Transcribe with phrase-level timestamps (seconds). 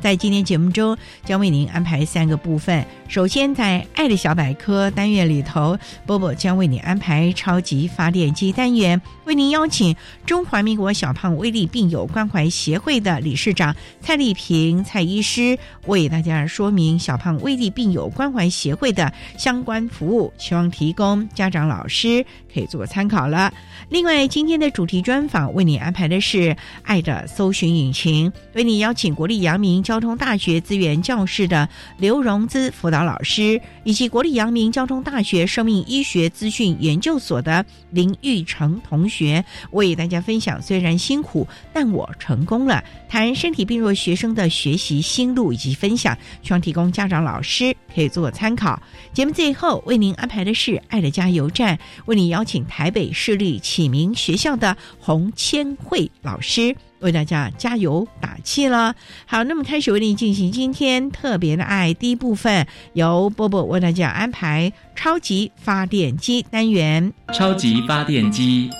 [0.00, 2.84] 在今天节目中，将为您安排三个部分。
[3.08, 22.24] 首先，在“爱的小百科”单元里头，波波将为你安排超级发电机单元，为您邀请中华民国小胖威力病友关怀协会的理事长蔡丽萍蔡医师，为大家说明小胖威力病友关怀协会的相关服务，希望提供家长、老师
[22.56, 23.52] 可以做个参考了。
[23.90, 31.68] 另外，今天的主题专访为你安排的是“爱的搜寻引擎”，为你邀请国立阳明交通大学资源教室的
[31.98, 42.82] 刘荣姿辅导老师，以及国立阳明交通大学生命医学资讯研究所的林玉成同学，为大家分享虽然辛苦，但我成功了。
[43.06, 48.80] 谈身体病弱学生的学习心路以及分享，希望提供家长、老师可以做个参考。
[49.12, 58.94] 节目最后为您安排的是“爱的加油站”，为您邀请台北市立启明学校的洪千惠老师为大家加油打气了。
[59.26, 67.12] 好，那么开始为您进行今天特别的爱第一部分，由波波为大家安排超级发电机单元。
[67.34, 68.70] 超级发电机，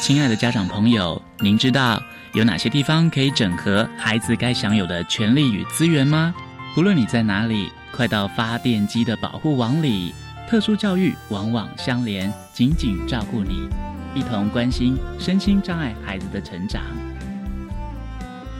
[0.00, 2.02] 亲爱的家长朋友，您知道
[2.32, 6.34] 有哪些地方可以整合孩子该享有的权利与资源吗？
[6.74, 10.12] 不论你在哪里，快到发电机的保护网里。
[10.48, 13.66] 特殊教育往往相连，紧紧照顾你，
[14.14, 16.82] 一同关心身心障碍孩子的成长。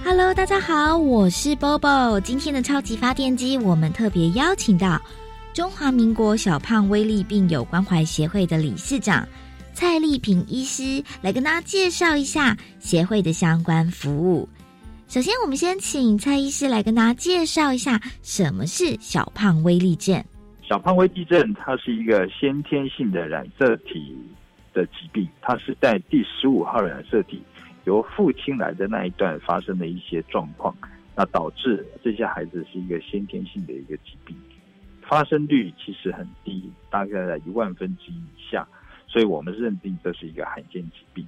[0.03, 2.19] Hello，大家好，我是 Bobo。
[2.19, 4.99] 今天的超级发电机，我们特别邀请到
[5.53, 9.29] 中华民国小胖威力病友关怀协会的理事长
[9.75, 14.49] 蔡丽萍医师来跟大家介绍一下协会的相关服务。
[15.09, 20.25] 首先，我们先请蔡医师来跟大家介绍一下什么是小胖威力症。
[20.71, 24.17] 小胖威地症，它是一个先天性的染色体
[24.73, 27.43] 的疾病，它是在第十五号染色体
[27.87, 30.73] 由父亲来的那一段发生的一些状况，
[31.17, 34.37] 那导致这些孩子是一个先天性的一个疾病，
[35.03, 38.65] 发生率其实很低，大概在一万分之一以下，
[39.09, 41.27] 所以我们认定这是一个罕见疾病。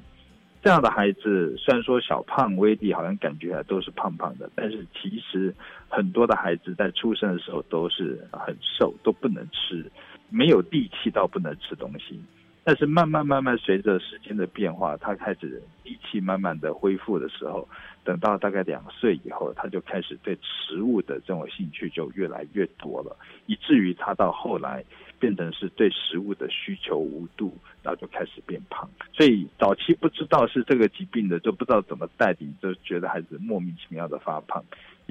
[0.63, 5.53] 这样的孩子虽然说小胖威力好像感觉都是胖胖的，但是其实
[5.89, 9.85] 很多的孩子在出生的时候都是很瘦，都不能吃，
[10.31, 12.23] 没有力气到不能吃东西。
[12.65, 17.69] 但是慢慢慢慢随着时间的变化，他开始力气慢慢的恢复的时候，
[18.05, 24.85] 等到大概两岁以后，他就开始对食物的这种兴趣就越来越多了，以至于他到后来
[25.23, 28.91] 变成是对食物的需求无度，然后就开始变胖。
[29.13, 34.61] 所以早期不知道是这个疾病的，就不知道怎么带领，就觉得孩子莫名其妙的发胖。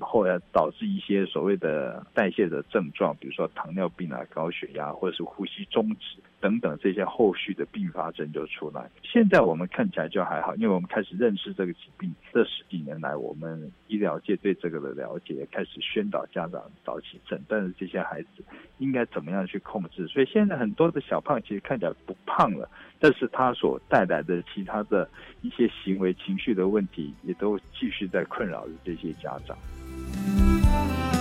[0.02, 8.90] 后来导致一些所谓的代谢的症状，比如说糖尿病啊、高血压或者是呼吸终止等等这些后续的并发症就出来。
[9.04, 12.14] 现在我们看起来就还好，因为我们开始认识这个疾病。
[12.34, 18.44] 这十几年来，我们医疗界对这个的了解，开始宣导家长早起诊断的这些孩子
[18.80, 20.08] 应该怎么样去控制。
[20.08, 22.68] 所以现在很多的小胖其实看起来不胖了，
[23.00, 25.08] 但是他所带来的其他的
[25.42, 29.56] 一些行为、情绪的问题，也都继续在困扰着这些家长。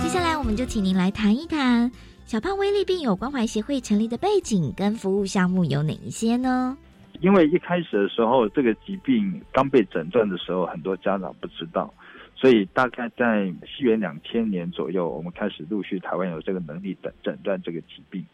[0.01, 1.91] 接下来，我们就请您来谈一谈
[2.31, 6.77] 小胖威力病友关怀协会成立的背景跟服务项目有哪一些呢？
[7.19, 11.93] 因为一开始的时候，这个疾病刚被诊断的时候，很多家长不知道，
[12.41, 18.25] 所以大概在西元两千年左右，我们开始陆续台湾有这个能力诊诊断这个疾病，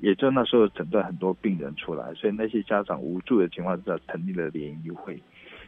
[0.00, 5.20] 也就那时候诊断很多病人出来，所以那些家长无助的情况下，成立了联谊会。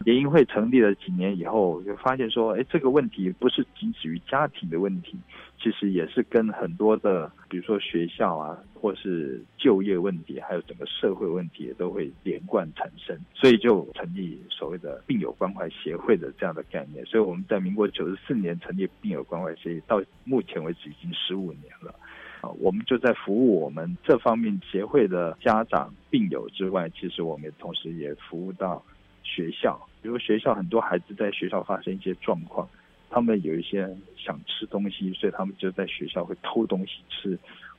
[0.04, 5.18] 联谊会成立了几年以后，就发现说，哎，这个问题不是仅止于家庭的问题，
[5.60, 13.18] 其实也是跟很多的，比如说学校啊，或是就业问题，还有整个社会问题，也都会连贯产生。
[13.34, 17.04] 所以就成立所谓的病友关怀协会的这样的概念。
[17.04, 21.94] 所以我们在民国九十四年成立病友关怀协会，到目前为止已经十五年了。
[22.40, 28.82] 啊，我们就在服务我们这方面协会的家长病友之外，其实我们同时也服务到。
[29.24, 32.66] 学校，比如学校很多孩子在学校发生一些状况，
[33.10, 33.86] 他们有一些
[34.16, 37.38] 想吃东西，所以他们就在学校会偷东西吃，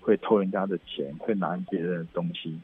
[0.09, 2.59] 会偷人家的钱，会拿别人的东西，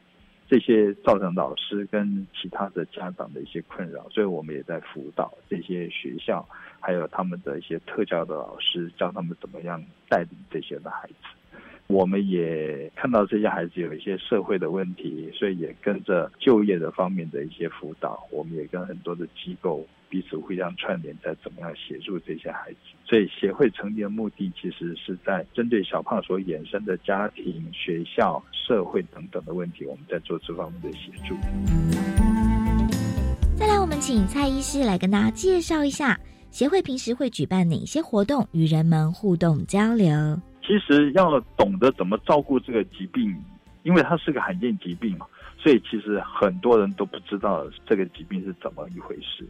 [0.48, 6.44] 这些造成老师跟其他的家长的一些困扰，所以我们也在辅导这些学校，
[6.80, 11.14] 还有他们的一些特教的老师，教他们怎么样带领这些的孩子。
[11.86, 18.26] 我们也看到这些孩子有一些社会的问题，所以也跟着就业的方面的一些辅导。
[18.32, 22.78] 我们也跟很多的机构彼此互相串联，在怎么样协助这些孩子。
[23.04, 31.36] 所以协会成立的目的，其实是在针对小胖所衍生的家庭、学校、社会等等的问题，我们在做这方面的协助。
[33.56, 36.18] 再来，我们请蔡医师来跟大家介绍一下
[36.50, 40.40] 协会平时会举办哪些活动，与人们互动交流。
[40.62, 43.34] 其实要懂得怎么照顾这个疾病，
[43.84, 45.24] 因为它是个罕见疾病嘛，
[45.56, 49.46] 所以其实很多人都不知道这个疾病是怎么一回事，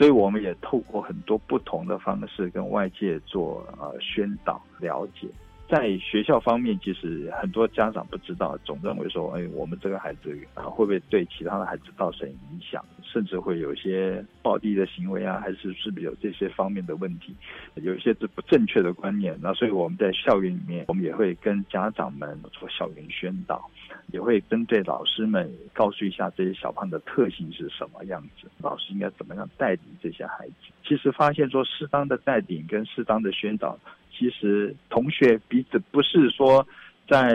[0.00, 5.28] 所以我们也透过很多不同的方式跟外界做呃宣导了解。
[5.70, 17.36] 在学校方面，其实很多家长不知道，总认为说，哎，我们这个孩子啊，会不会对其他的孩子造成影响，甚至会有一些暴力的行为啊，还是是不是有这些方面的问题，
[17.76, 19.38] 有一些是不正确的观念。
[19.40, 23.70] 那所以我们在校园里面，我们也会跟家长们做校园宣导，
[24.12, 30.54] 也会针对老师们告诉一下这些小胖的特性是什么样子，老师应该怎么样带领这些孩子。
[30.84, 33.78] 其实发现说，适当的带领跟适当的宣导。
[34.20, 36.66] 其实同学彼此不是说
[37.08, 37.32] 在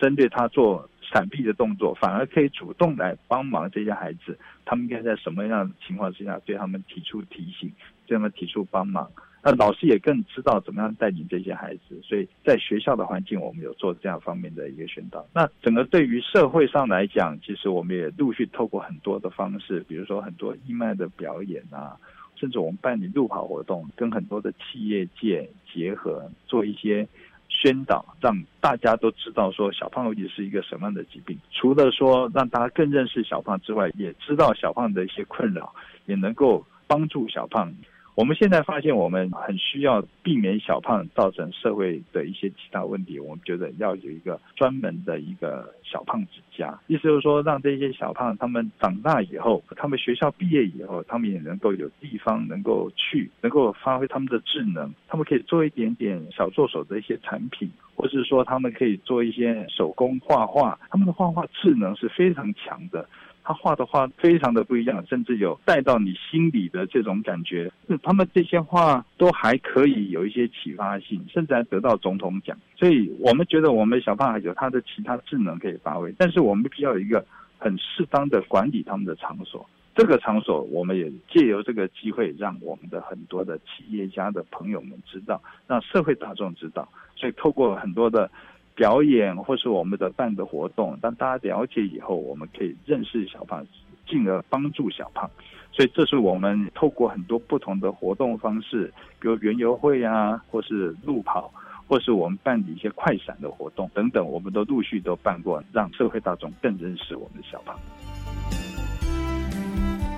[0.00, 4.36] 针对他做闪避的动作，反而可以主动来帮忙这些孩子。
[4.64, 7.70] 他们应该在什么样的情况之下对他们提出提醒，
[8.04, 9.08] 对他们提出帮忙？
[9.44, 12.00] 那老师也更知道怎么样带领这些孩子。
[12.02, 15.24] 所以在学校的环境，我们有做这样方面的一个宣导。
[15.32, 21.96] 那整个对于社会上来讲，其实我们也陆续透过很多的方式，比如说很多义卖的表演啊。
[22.42, 27.06] 甚至我们办理路跑活动，跟很多的企业界结合，做一些
[27.48, 31.38] 宣导，让大家都知道说小胖到底是一个什么样的疾病。
[31.52, 35.72] 除了说让大家更认识小胖之外，也知道小胖的一些困扰，
[36.06, 37.72] 也能够帮助小胖。
[38.14, 43.18] 我们现在发现，我们很需要避免小胖造成社会的一些其他问题。
[43.18, 54.92] 我们觉得要有一个专门的一个小胖之家，意思就是说，让这些小胖他们长大以后，他们学校毕业以后，他们也能够有地方能够去，能够发挥他们的智能。
[55.08, 60.78] 他们可以做一点点小助手的一些产品，或是说他们可以做一些手工画画。
[60.90, 63.08] 他们的画画智能是非常强的。
[63.44, 67.70] 他画的画非常的不一样，甚至有带到你心里的这种感觉。
[68.02, 72.56] 他们这些画都还可以有一些启发性，甚至还得到总统奖。
[72.76, 77.24] 所以我们觉得我们小胖有他的其他智能可以发挥，但是我们必须要有一个
[77.58, 79.68] 很适当的管理他们的场所。
[79.94, 86.88] 这个场所我们也借由这个机会，让我们的很多的企业家的朋友们知道，让社会大众知道。
[87.16, 88.30] 所以透过很多的。
[88.74, 93.66] 表演或是我们的办的活动，当大家了解以后，我们可以认识小胖，
[94.06, 95.30] 进而帮助小胖。
[95.72, 101.50] 所以这是我们透过很多不同的活动方式，比如园游会啊，或是路跑，
[101.86, 107.74] 或是我们办理一些快闪的活动等等，我们都陆续都办过，让社会大众更认识我们的小胖。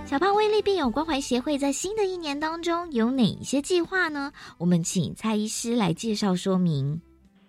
[0.04, 4.32] 小胖威力病友关怀协会在新的一年当中有哪一些计划呢？
[4.58, 7.00] 我们请蔡医师来介绍说明。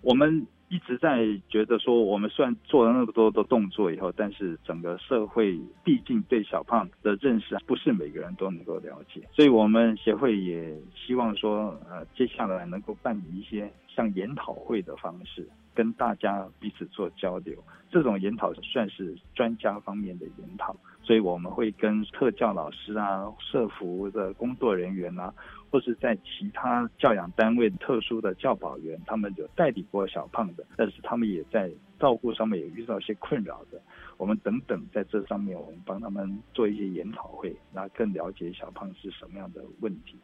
[0.01, 0.45] 我们。
[0.67, 17.55] 一直在觉得说，我们虽然做了那么多的动作以后，但是整个社会毕竟对小胖的认识不是每个人都能够了解，所以我们协会也希望说，呃，接下来能够办理一些像研讨会的方式，跟大家彼此做交流。
[17.91, 25.33] 这种研讨算是专家方面的研讨，所以我们会跟特教老师啊、社服的工作人员啊。
[25.75, 33.77] 或是在其他教养单位特殊的教保员，他们有代理过小胖的，但是他们也在照顾上面也遇到一些困扰的。
[34.15, 40.15] 我们等等在这上面，我们帮他们做一些研讨会，那更了解小胖是什么样的问题。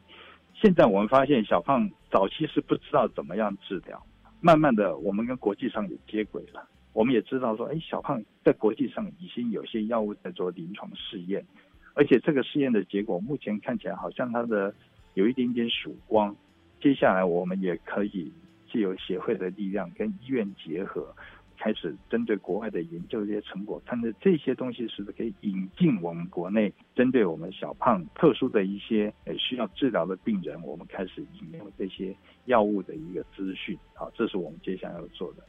[0.54, 4.02] 现在我们发现小胖早期是不知道怎么样治疗，
[4.40, 11.44] 慢慢的我们跟国际上也接轨了，我们也知道说，哎，小胖在国际上已经有些药物在做临床试验，
[11.92, 14.74] 而且这个试验的结果目前看起来好像他的
[15.14, 16.34] 有一点点曙光。
[16.80, 18.32] 接下来我们也可以
[18.70, 21.14] 借由协会的力量跟医院结合。
[21.58, 32.12] 开始针对国外的研究这些成果，看着这些东西是不是可以引进我们国内，针对我们小胖特殊的一些呃需要治疗的病人，我们开始引用这些
[32.46, 33.78] 药物的一个资讯。
[33.94, 35.44] 好，这是我们接下来要做的。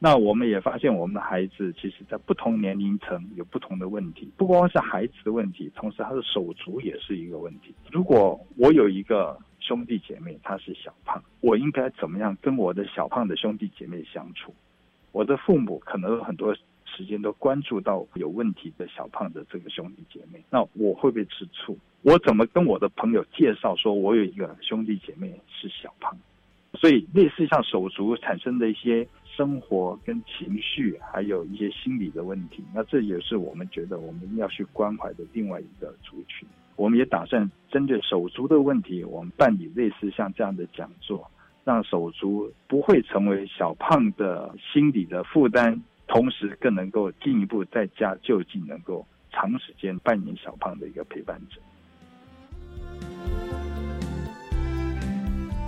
[0.00, 7.74] 那我们也发现，我们的孩子其实在不同年龄层有不同的问题，不光是孩子的问题，同时他的手足也是一个问题。
[7.90, 14.54] 如果我有一个兄弟姐妹他是小胖，我应该怎么样跟我的小胖的兄弟姐妹相处？
[15.10, 21.76] 我的父母可能很多时间都关注到有问题的小胖的这个兄弟姐妹，那我会不会吃醋？
[22.02, 26.16] 我怎么跟我的朋友介绍说我有一个兄弟姐妹是小胖？
[26.74, 36.48] 所以类似像手足产生的一些生活跟情绪，还有一些心理的问题，那这也是我们觉得我们要去关怀的另外一个族群。
[36.74, 41.30] 我们也打算针对手足的问题，我们办理类似像这样的讲座。
[41.64, 45.78] 让手足不会成为小胖的心理的负担，
[46.08, 51.60] 同时更能够进一步在家就近能够长时间扮演小胖的一个陪伴者。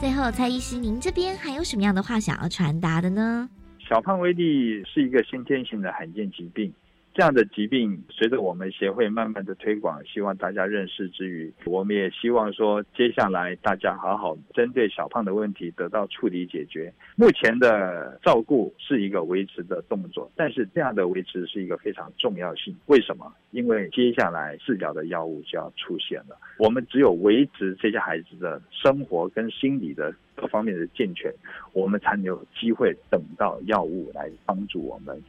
[0.01, 3.49] 最后，蔡医师，您这边还有什么样的话想要传达的呢？
[3.91, 6.73] 小胖威力是一个先天性的罕见疾病。
[7.13, 16.93] 这样的疾病，随着我们协会慢慢的推广，希望大家认识之余，我们也希望说，接下来大家好好针对小胖的问题得到处理解决。
[17.17, 22.75] 目前的照顾是一个维持的动作，但是这样的维持是一个非常重要性。
[22.87, 23.31] 为什么？
[23.51, 26.39] 因为接下来治疗的药物就要出现了。
[26.59, 31.33] 我们只有维持这些孩子的生活跟心理的各方面的健全，
[31.73, 35.21] 我们才有机会等到药物来帮助我们。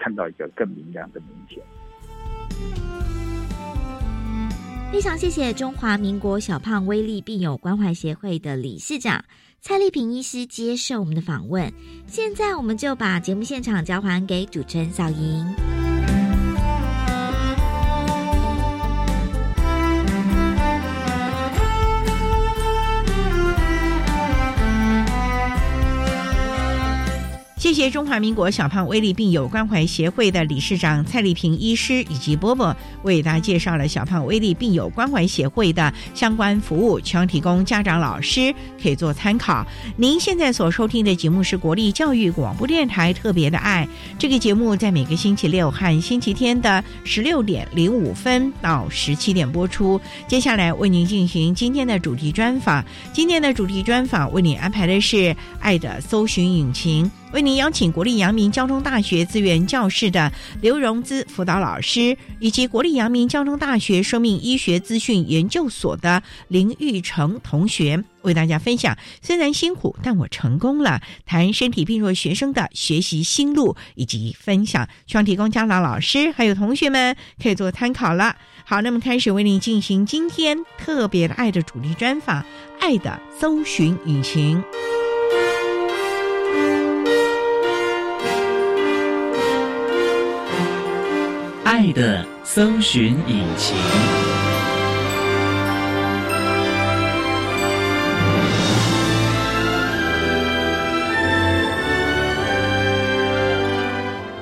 [0.00, 1.62] 看到一个更明亮的明天。
[4.90, 9.24] 非常谢谢中华民国小胖威力病友关怀协会的理事长
[9.60, 11.72] 蔡丽萍医师接受我们的访问。
[12.08, 15.79] 现在我们就把节目现场交还给主持人小莹。
[27.60, 39.66] 谢谢中华民国小胖威力病友关怀协会的理事长蔡丽萍医师以及波波为大家介绍了小胖威力病友关怀协会的相关服务，希望提供家长、老师可以做参考。
[39.98, 43.86] 您现在所收听的节目是国立教育广播电台特别的爱，
[44.18, 50.00] 这个节目在每个星期六和星期天的十六点零五分到十七点播出。
[50.26, 57.10] 接下来为您进行今天的主题专访，今天的主题专访为您安排的是爱的搜寻引擎。
[57.32, 71.00] 为您邀请国立阳明交通大学资源教室的刘荣姿辅导老师，以及国立阳明交通大学生命医学资讯研究所的林玉成同学，为大家分享虽然辛苦，但我成功了。
[71.24, 78.34] 谈身体病弱学生的学习心路以及分享，希望提供家长、老师还有同学们可以做参考了。
[78.64, 82.42] 好，那么开始为您进行今天特别爱的主题专访，
[82.80, 84.60] 《爱的搜寻引擎》。
[91.80, 93.74] 爱的搜寻引擎。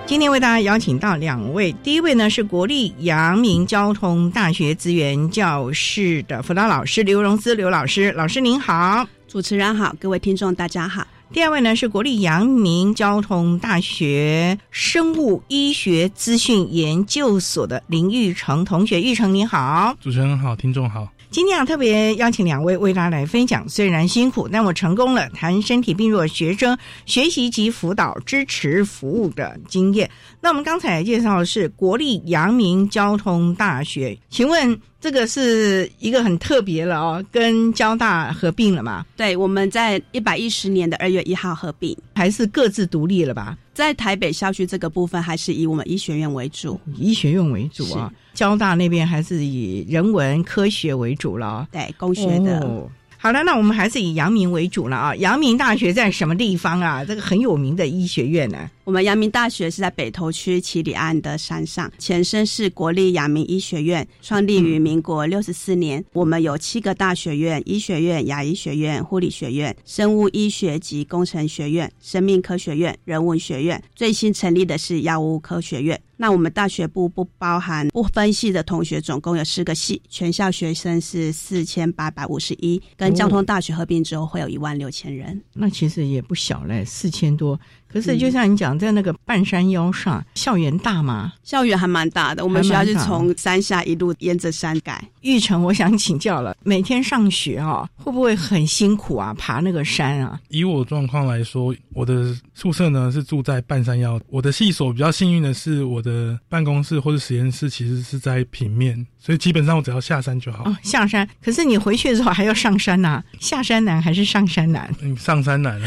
[0.05, 11.07] 今天为大家邀请到两位，第一位呢是国立阳明交通大学资源教室的辅导老师刘荣姿刘老师，老师您好，主持人好，各位听众大家好。
[11.31, 21.07] 第二位呢是国立阳明交通大学生物医学资讯研究所的林玉成同学，玉成你好，主持人好，听众好。
[21.31, 30.11] 今天啊特别邀请两位为大家来分享，虽然辛苦，但我成功了谈身体病弱学生学习及辅导支持服务的经验。
[30.41, 34.81] 那我们刚才介绍的是国立阳明交通大学，请问？
[35.01, 39.07] 这个是一个很特别了哦，跟交大合并了嘛？
[39.17, 43.57] 对，我们在一百一十年的二月一号合并，还是各自独立了吧？
[43.79, 48.13] 在台北校区这个部分，还是以我们医学院为主，医学院为主啊。
[48.35, 52.89] 交大那边还是以人文科学为主了，对，工学的。
[53.19, 55.15] 好了，那我们还是以阳明为主了啊。
[55.15, 57.05] 阳明大学在什么地方啊？
[57.05, 58.69] 这个很有名的医学院呢。
[58.89, 66.03] 我们阳明大学是在北投区七里岸的山上，前身是国立阳明医学院，创立于民国六十四年。
[66.15, 73.85] 我们有七个大学院：医学院、牙医学院、护理学院、生物医学及工程学院、生命科学院、人文学院。
[73.95, 76.01] 最新成立的是药物科学院。
[76.21, 85.41] 那我们大学部不包含不分系的同学，总共有四个系，全校学生是四千八百五十一，跟交通大学合并之后会有一万六千人。
[85.53, 87.61] 那其实也不小嘞，四千多。
[87.87, 91.33] 可是就像你讲，在那个半山腰上，校园大吗？
[91.43, 95.05] 校园还蛮大的，我们学校是从山下一路沿着山改。
[95.23, 99.35] 玉成，我想请教了，每天上学啊，会不会很辛苦啊？
[99.37, 100.41] 爬那个山啊？
[100.49, 109.07] 以我状况来说，我的宿舍呢是住在半山腰，我的系所比较幸运的是，我的办公室或者实验室其实是在平面。
[109.29, 110.65] 所以基本上我只要下山就好。
[110.65, 111.29] 哦，下山。
[111.45, 113.23] 可是你回去的时候还要上山呐？
[113.39, 114.91] 下山难还是上山难？
[115.03, 115.79] 嗯，上山难。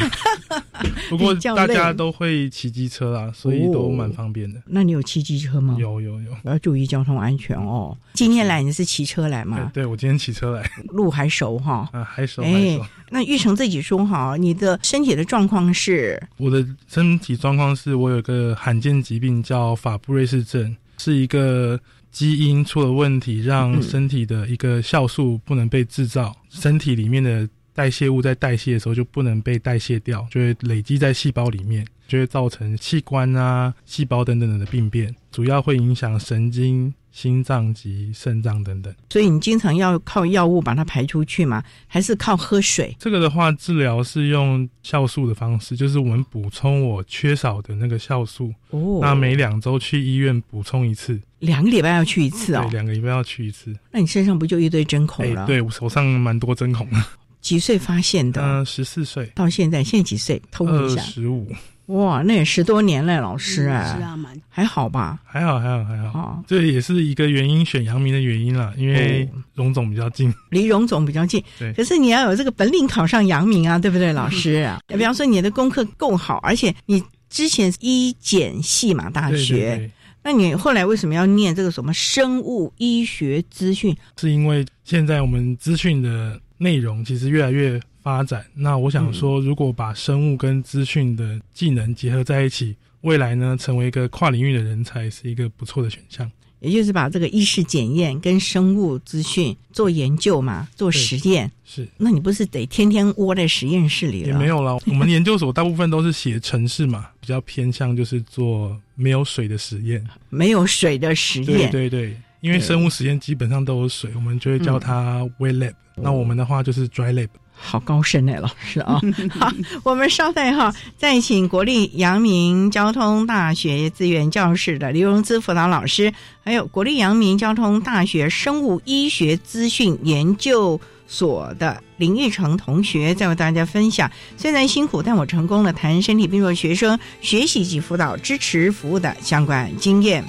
[1.10, 4.62] 不过大家都会骑机车啦，所以都蛮方便的。
[4.67, 5.75] 那你有骑机车吗？
[5.79, 6.31] 有有有。
[6.43, 7.98] 要注意交通安全哦。
[8.13, 9.71] 今天来你是骑车来吗？
[9.74, 10.69] 对，我今天骑车来。
[10.89, 11.89] 路还熟哈？
[11.93, 12.43] 啊，还熟。
[12.43, 12.79] 哎，
[13.10, 16.21] 那玉成自己说哈，你的身体的状况是？
[16.38, 21.79] 我的身体状况是我有个罕见疾病叫法布瑞氏症，是一个。
[22.12, 36.94] 基因出了问题，让身体的一个酵素不能被制造，身体里面的代谢物在代谢的时候就不能被代谢掉，就会累积在细胞里面，就会造成器官啊、细胞等等的病变，主要会影响神经。
[37.12, 41.62] 心脏及肾脏等等，所以你经常要靠药物把它排出去吗？
[41.86, 42.96] 还是靠喝水？
[42.98, 48.53] 这个的话，治疗是用酵素的方式，就是我们补充我缺少的那个酵素。
[48.70, 52.65] 哦，那每两周去医院补充一次，两个礼拜要去一次哦。
[52.69, 53.75] 对，两个礼拜要去一次。
[53.91, 55.45] 那你身上不就一堆针孔了？
[55.45, 56.98] 对，我手上蛮多针孔的。
[57.41, 58.41] 几岁发现的？
[58.41, 59.25] 嗯，十四岁。
[59.36, 60.41] 到现在，现在几岁？
[60.51, 61.01] 偷一下。
[61.01, 61.51] 十五。
[61.88, 65.19] 哇，那也十多年了，老师啊，是啊，蛮还好吧？
[65.25, 66.41] 还好，还好，还好。
[66.48, 71.43] 这也是一个原因，选阳明的原因啦，因为荣总比较近，离荣总比较近。
[71.60, 74.71] 对，可是你要有这个本领考上阳明啊，对不对，老师？
[74.88, 79.92] 比方说你的功课够好，而且你之前一检系嘛，大学，
[80.24, 83.96] 那你后来为什么要念这个什么生物医学资讯？
[84.18, 87.79] 是因为现在我们资讯的内容其实越来越。
[88.03, 96.27] 发展，那我想说，如果把生物跟资讯的技能结合在一起，未来呢，成为一个跨领域的人才，是一个不错的选项。
[96.62, 101.51] 也就是把这个医师检验跟生物资讯做研究嘛，做实验。
[101.64, 104.27] 是，那你不是得天天窝在实验室里了？
[104.29, 110.05] 也没有了，我们研究所大部分都是写程式嘛，比较偏向就是做没有水的实验。
[110.29, 115.74] 没有水的实验，对对对，因为生物实验基本上都有水，我们就会叫它 wet lab。
[115.96, 117.27] 那我们的话就是 dry lab。
[117.64, 119.00] 好高深哎，老师啊！
[119.37, 119.51] 好，
[119.83, 126.11] 我们稍待哈，再请国立阳明交通大学资源教室的刘荣姿辅导老师，
[126.44, 130.79] 还有国立阳明交通大学生物医学资讯研究
[131.11, 140.24] 所的林玉成同学，在为大家分享虽然辛苦，但我成功了谈身体病弱学生学习及辅导支持服务的相关经验。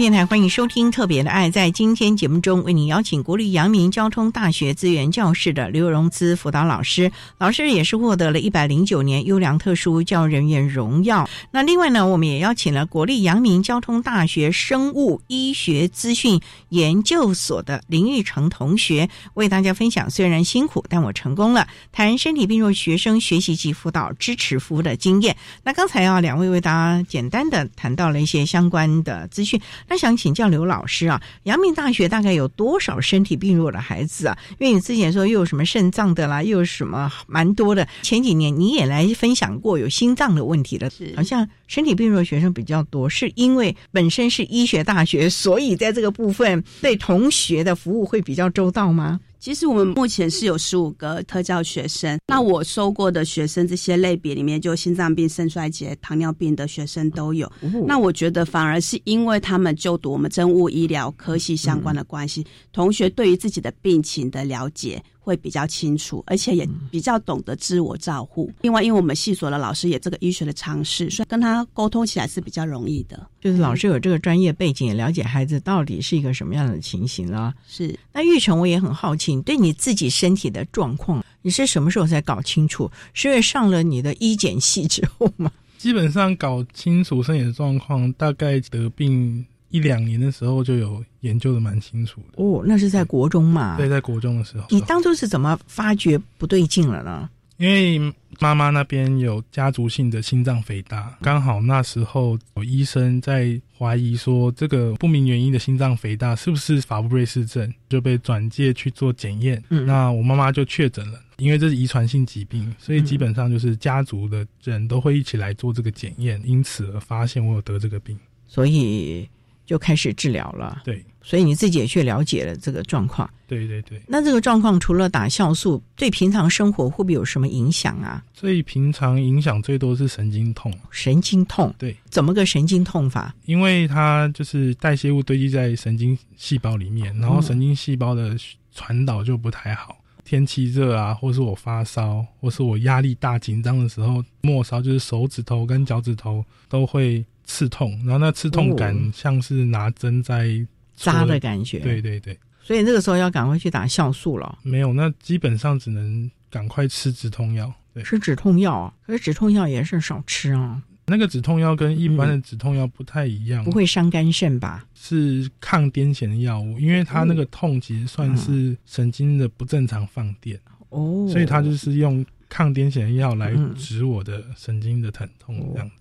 [0.00, 1.50] 电台欢迎收听《特别的爱》。
[1.52, 11.28] 在今天节目中，为您邀请国立阳明交通大学资源教室的刘荣姿辅导老师，老师也是获得了一百零九年优良特殊教人员荣耀。
[11.50, 25.36] 那另外呢，我们也邀请了国立阳明交通大学生物医学资讯研究所的林玉成同学，为大家分享虽然辛苦，但我成功了，谈身体病弱学生学习及辅导支持服务的经验。
[25.62, 29.60] 那刚才啊，两位为大家简单的谈到了一些相关的资讯。
[29.90, 34.38] 那想请教刘老师啊，阳明大学大概有多少身体病弱的孩子啊？
[34.60, 37.86] 因为你之前说又有什么肾脏的啦，又有什么蛮多的。
[38.02, 49.18] 前几年你也来分享过有心脏的问题的，好像身体病弱学生比较多，是因为本身是医学大学，所以在这个部分对同学的服务会比较周到吗？
[49.40, 57.50] 其实我们目前是有十五个特教学生，那我收过的学生这些类别里面，就心脏病、肾衰竭、糖尿病的学生都有。
[57.86, 65.02] 那我觉得反而是因为他们就读我们生物医疗科系相关的关系，同学对于自己的病情的了解。
[65.30, 68.50] 会比较清楚，而且也比较懂得自我照护。
[68.62, 73.24] 另外，因为我们系所的老师也这个医学的常识，所以跟他沟通起来是比较容易的。
[73.40, 77.54] 就是老师有这个专业背景，也了解孩子到底是一个什么样的情形了。
[77.68, 77.96] 是。
[78.12, 82.90] 那玉成，我也很好奇，对你自己身体的状况，你是什么时候才搞清楚？
[83.14, 85.52] 是因为上了你的医检系之后吗？
[85.78, 89.46] 基本上搞清楚身体的状况，大概得病。
[89.70, 93.76] 一两年的时候就有研究的蛮清楚的哦，那是在国中嘛？
[93.76, 94.66] 对，在国中的时候。
[94.70, 97.30] 你当初是怎么发觉不对劲了呢？
[97.56, 98.00] 因为
[98.38, 109.62] 妈妈那边有家族性的心脏肥大，刚好那时候有医生在怀疑说这个不明原因的心脏肥大是不是法布瑞氏症，就被转介去做检验。
[109.68, 119.28] 嗯，那我妈妈就确诊了，因为这是遗传性疾病，所以基本上就是家族的人都会一起来做这个检验，因此而发现我有得这个病，所以。
[119.70, 124.02] 就开始治疗了，对，所以你自己也去了解了这个状况，对对对。
[124.08, 128.20] 那这个状况除了打酵素，对平常生活会不会有什么影响啊？
[128.34, 133.32] 最平常影响最多是神经痛，神经痛，对，怎么个神经痛法？
[133.44, 138.36] 因为它就是代谢物堆积在神经细胞里面，然后神经细胞的
[138.74, 139.98] 传导就不太好。
[140.24, 147.24] 天气热啊，或是我发烧，或是我压力大紧张的时候，末梢就是手指头跟脚趾头都会。
[147.50, 151.80] 刺痛，然后那刺痛感像是拿针在扎的感觉。
[151.80, 154.58] 对对对，所以那个时候要赶快去打酵素了。
[154.62, 157.72] 没有，那基本上只能赶快吃止痛药。
[157.92, 160.80] 对，吃止痛药，可是止痛药也是少吃啊。
[161.06, 164.86] 那个止痛药跟一般的止痛药不太一样，不会伤肝肾吧？
[164.94, 170.56] 是抗癫痫的药物，因为它那个痛其实算是神经的不正常放电
[170.90, 175.99] 哦，所以它就是用抗癫痫的药来止我的神经的疼痛这样子。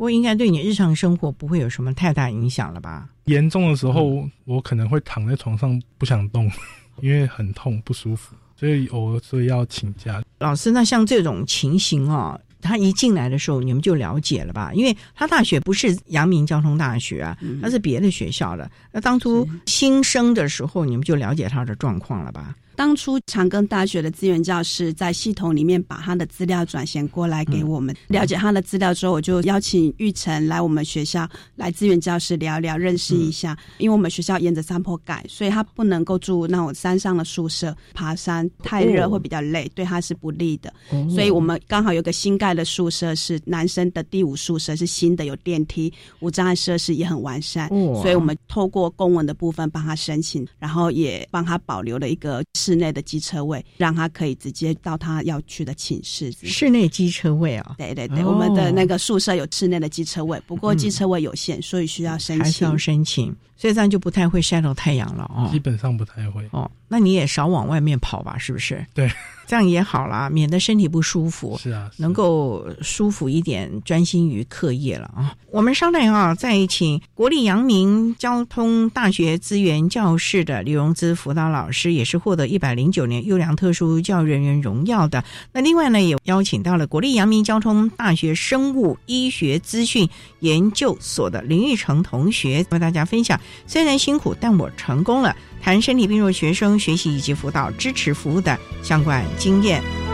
[0.00, 3.06] 不过应该对你日常生活不会有什么太大影响了吧？
[3.26, 6.50] 严重的时候，我可能会躺在床上不想动，
[7.02, 10.22] 因为很痛不舒服，所以偶尔所以要请假。
[10.38, 14.72] 老师，那像这种情形哦，他一进来的时候，你们就了解了吧？
[14.72, 18.70] 因为他大学不是阳明交通大学啊，他是别的学校的。
[18.90, 22.54] 那当初新生的时候，你们就了解他的状况了吧？
[22.76, 33.56] 当初长庚大学的资源教师在系统里面把他的资料转衔过来给我们，了解他的资料之后，我就邀请玉成来我们学校来资源教师聊聊，认识一下。
[33.78, 40.72] 因为我们学校沿着山坡盖，所以他不能够住那种山上的宿舍，爬山太热会比较累，对他是不利的。
[41.10, 47.68] 所以我们刚好有个新盖的宿舍，是男生的第五宿舍，是新的，有电梯，无障碍设施也很完善。
[47.68, 52.42] 所以我们透过公文的部分帮他申请，然后也帮他保留了一个。
[52.60, 56.30] 室内的机车位，让他可以直接到他要去的寝室。
[56.42, 62.44] 室内机车位啊，对对对，我们的那个宿舍有室内的机车位，不过机车位有限，所以需要申请。
[62.44, 65.48] 还是要申请，所以这样就不太会晒到太阳了哦。
[65.50, 66.70] 基本上不太会哦。
[66.86, 68.84] 那你也少往外面跑吧，是不是？
[68.92, 69.10] 对，
[69.50, 71.58] 这样也好啦，免得身体不舒服。
[71.60, 75.34] 是啊，能够舒服一点，专心于课业了啊。
[75.50, 85.24] 我们稍待啊，再请国立阳明交通大学资源教室的李荣姿辅导老师，也是获得一百零九年优良特殊教育人员荣耀的。
[85.52, 90.08] 那另外呢，也邀请到了国立阳明交通大学生物医学资讯
[90.38, 93.40] 研究所的林玉成同学，为大家分享。
[93.66, 95.34] 虽然辛苦，但我成功了。
[95.62, 100.09] 谈身体病弱学生学习以及辅导支持服务的相关经验。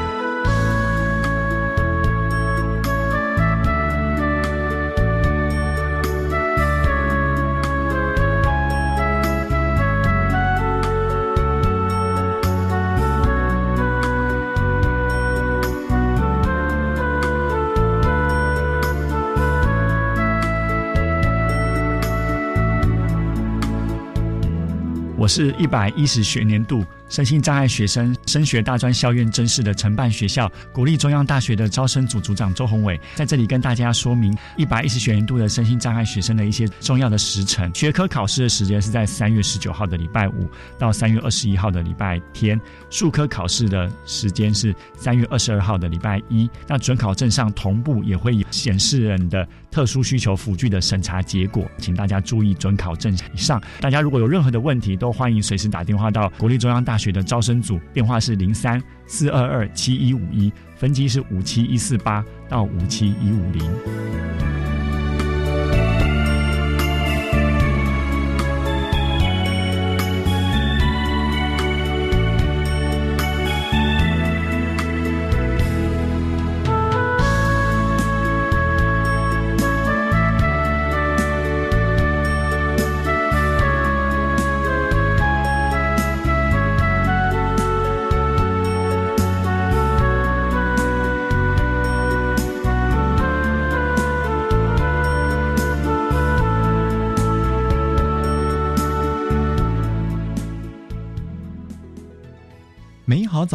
[25.27, 37.73] 我是一百一十学年度身心障碍学生升学大专校院真试的承办学校国立中央大学的招生组组长周宏伟，在这里跟大家说明一百一十学年度的身心障碍学生的一些重要的时程。
[37.75, 46.49] 学科考试的时间是在三月十九号的礼拜五到三月二十一号的礼拜天，数科考试的时间是三月二十二号的礼拜一。
[46.67, 53.63] 那准考证上同步也会有显示人的特殊需求辅具的审查结果，请大家注意准考证上。
[53.81, 64.56] 大家如果有任何的问题，都欢迎随时打电话到国立中央大学的招生组，电话是零三四二二七一五一，分机是五七一四八到五七一五零。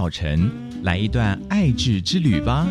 [0.02, 0.50] 早晨，
[0.82, 2.68] 来一段爱智之旅吧。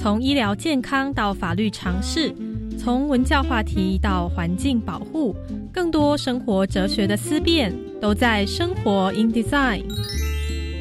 [0.00, 2.34] 从医疗健康到法律常识，
[2.78, 5.36] 从文教话题到环境保护，
[5.70, 9.80] 更多生活哲学的思辨，都在《生活 in Design》。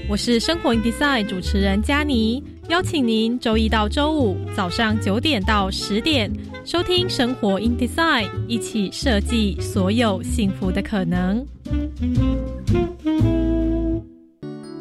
[0.07, 6.31] 我是《生活 in Design》主持人佳妮，邀请您周一到周五早上九点到十点
[6.63, 11.45] 收听《生活 in Design》，一起设计所有幸福的可能。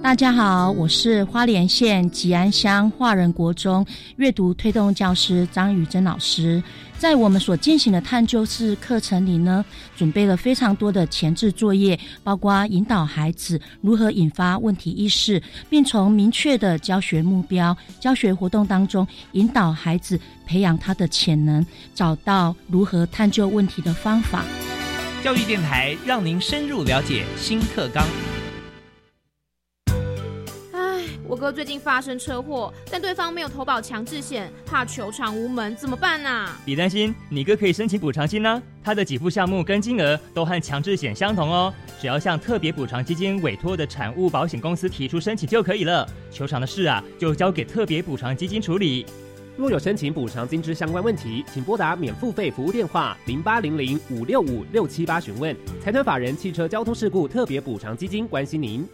[0.02, 3.86] 大家好，我是花莲县吉安乡华人国中
[4.16, 6.60] 阅读推动教师张宇珍老师。
[6.98, 9.62] 在我们所进行的探究式课程里呢，
[9.94, 24.42] 准备了非常多的前置作业，包括引导孩子如何引发问题意识，并从明确的教学目标、教学活动当中引导孩子培养他的潜能，找到如何探究问题的方法。
[25.22, 28.02] 教育电台让您深入了解新课纲。
[31.31, 36.51] 我哥最近发生车祸，但对方没有投保强制险，怕求偿无门，怎么办呢？
[36.66, 38.61] 别担心，你哥可以申请补偿金呢。
[38.83, 46.05] 他的给付项目跟金额都和强制险相同哦，只要向特别补偿基金委托的产物保险公司提出申请就可以了。
[46.33, 49.07] 求偿的事啊，就交给特别补偿基金处理。
[49.57, 55.57] 若有申请补偿金之相关问题，请拨打免付费服务电话零八零零五六五六七八询问。
[55.81, 58.85] 财团法人汽车交通事故特别补偿基金关心您。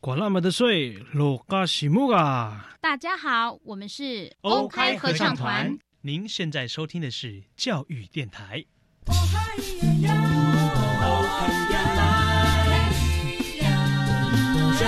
[0.00, 2.68] 管那么的水，落嘎西木啊！
[2.80, 5.76] 大家好，我们是欧开合唱团。
[6.02, 8.64] 您现在收听的是教育电台。
[14.78, 14.86] 教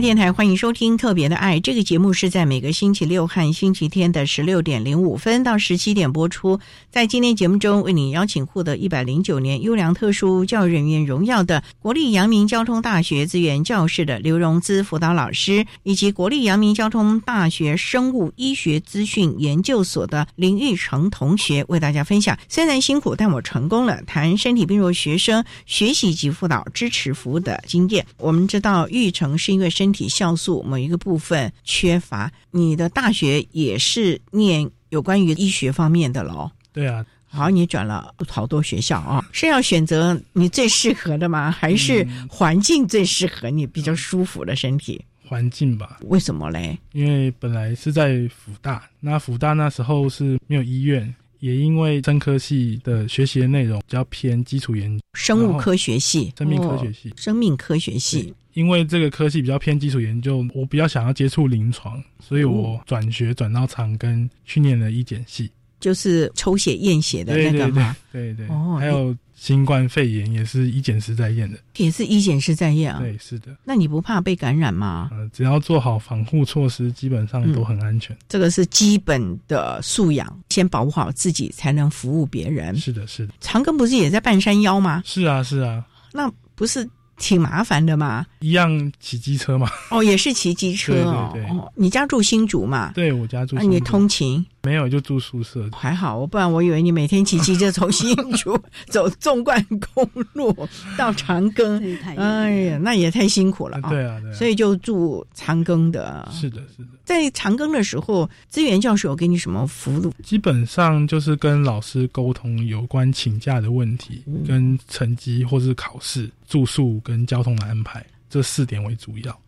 [0.00, 6.58] 电台欢迎收听《特别的爱》这个节目，是在每个星期六和星期天的十六点零五分到十七点播出。
[6.90, 24.00] 在今天节目中，为你邀请获得一百零九年优良特殊教育人员荣耀的国立阳明交通大学资源教室的刘荣姿辅导老师，以及国立阳明交通大学生物医学资讯研究所的林玉成同学，为大家分享虽然辛苦，但我成功了。
[24.06, 28.06] 谈身体病弱学生学习及辅导支持服务的经验。
[28.18, 29.68] 我们知道玉成是因为。
[29.70, 36.50] 身体酵素某一个部分缺乏，你的大学也是念有关于医学方面的喽？
[36.72, 41.50] 对啊，好，你转了好多学校啊，是要选择你最适合的吗？
[41.50, 45.04] 还是环境最适合你比较舒服的身体？
[45.26, 45.98] 环境吧？
[46.02, 46.76] 为什么嘞？
[46.92, 51.14] 因为本来是在福大，那福大那时候是没有医院。
[51.40, 58.32] 也因为生科系的学习的内容比较偏基础研究，生物科学系、生命科学系、生命科学系。
[58.54, 65.50] 因为这个科系比较偏基础研究，我比较想要接触临床，所以我转学转到长庚去念了医检系，
[65.80, 67.96] 就是抽血验血的那个嘛。
[68.12, 69.16] 对对，哦，还有。
[69.40, 72.98] 新冠肺炎也是一检师在验的，也是一检师在验啊。
[73.00, 73.56] 对，是的。
[73.64, 75.08] 那你不怕被感染吗？
[75.12, 78.14] 呃，只要做好防护措施，基本上都很安全。
[78.28, 82.76] 这个是基本的素养，先保护好自己，才能服务别人。
[82.76, 83.32] 是的，是的。
[83.40, 85.02] 长庚不是也在半山腰吗？
[85.06, 85.82] 是啊，是啊。
[86.12, 88.26] 那不是挺麻烦的吗？
[88.40, 89.70] 一样骑机车嘛。
[89.90, 91.30] 哦，也是骑机车哦。
[91.32, 91.58] 对对对。
[91.74, 92.92] 你家住新竹嘛？
[92.94, 93.56] 对，我家住。
[93.56, 94.44] 那你通勤？
[94.62, 95.68] 没有，就住宿舍。
[95.72, 100.54] 还好，不然我以为你每天骑机车从新竹 走纵贯公路
[100.98, 101.98] 到长庚。
[102.16, 103.88] 哎呀，那也太辛苦了啊！
[103.88, 104.32] 对啊，对。
[104.32, 106.28] 所以就住长庚的。
[106.30, 106.88] 是的，是的。
[107.04, 110.12] 在长庚的时候，资源教授有给你什么服务？
[110.22, 119.40] 基本上就是跟老师沟通有关请假的问题，跟成绩或是考试、住宿跟交通的安排这四点为主要。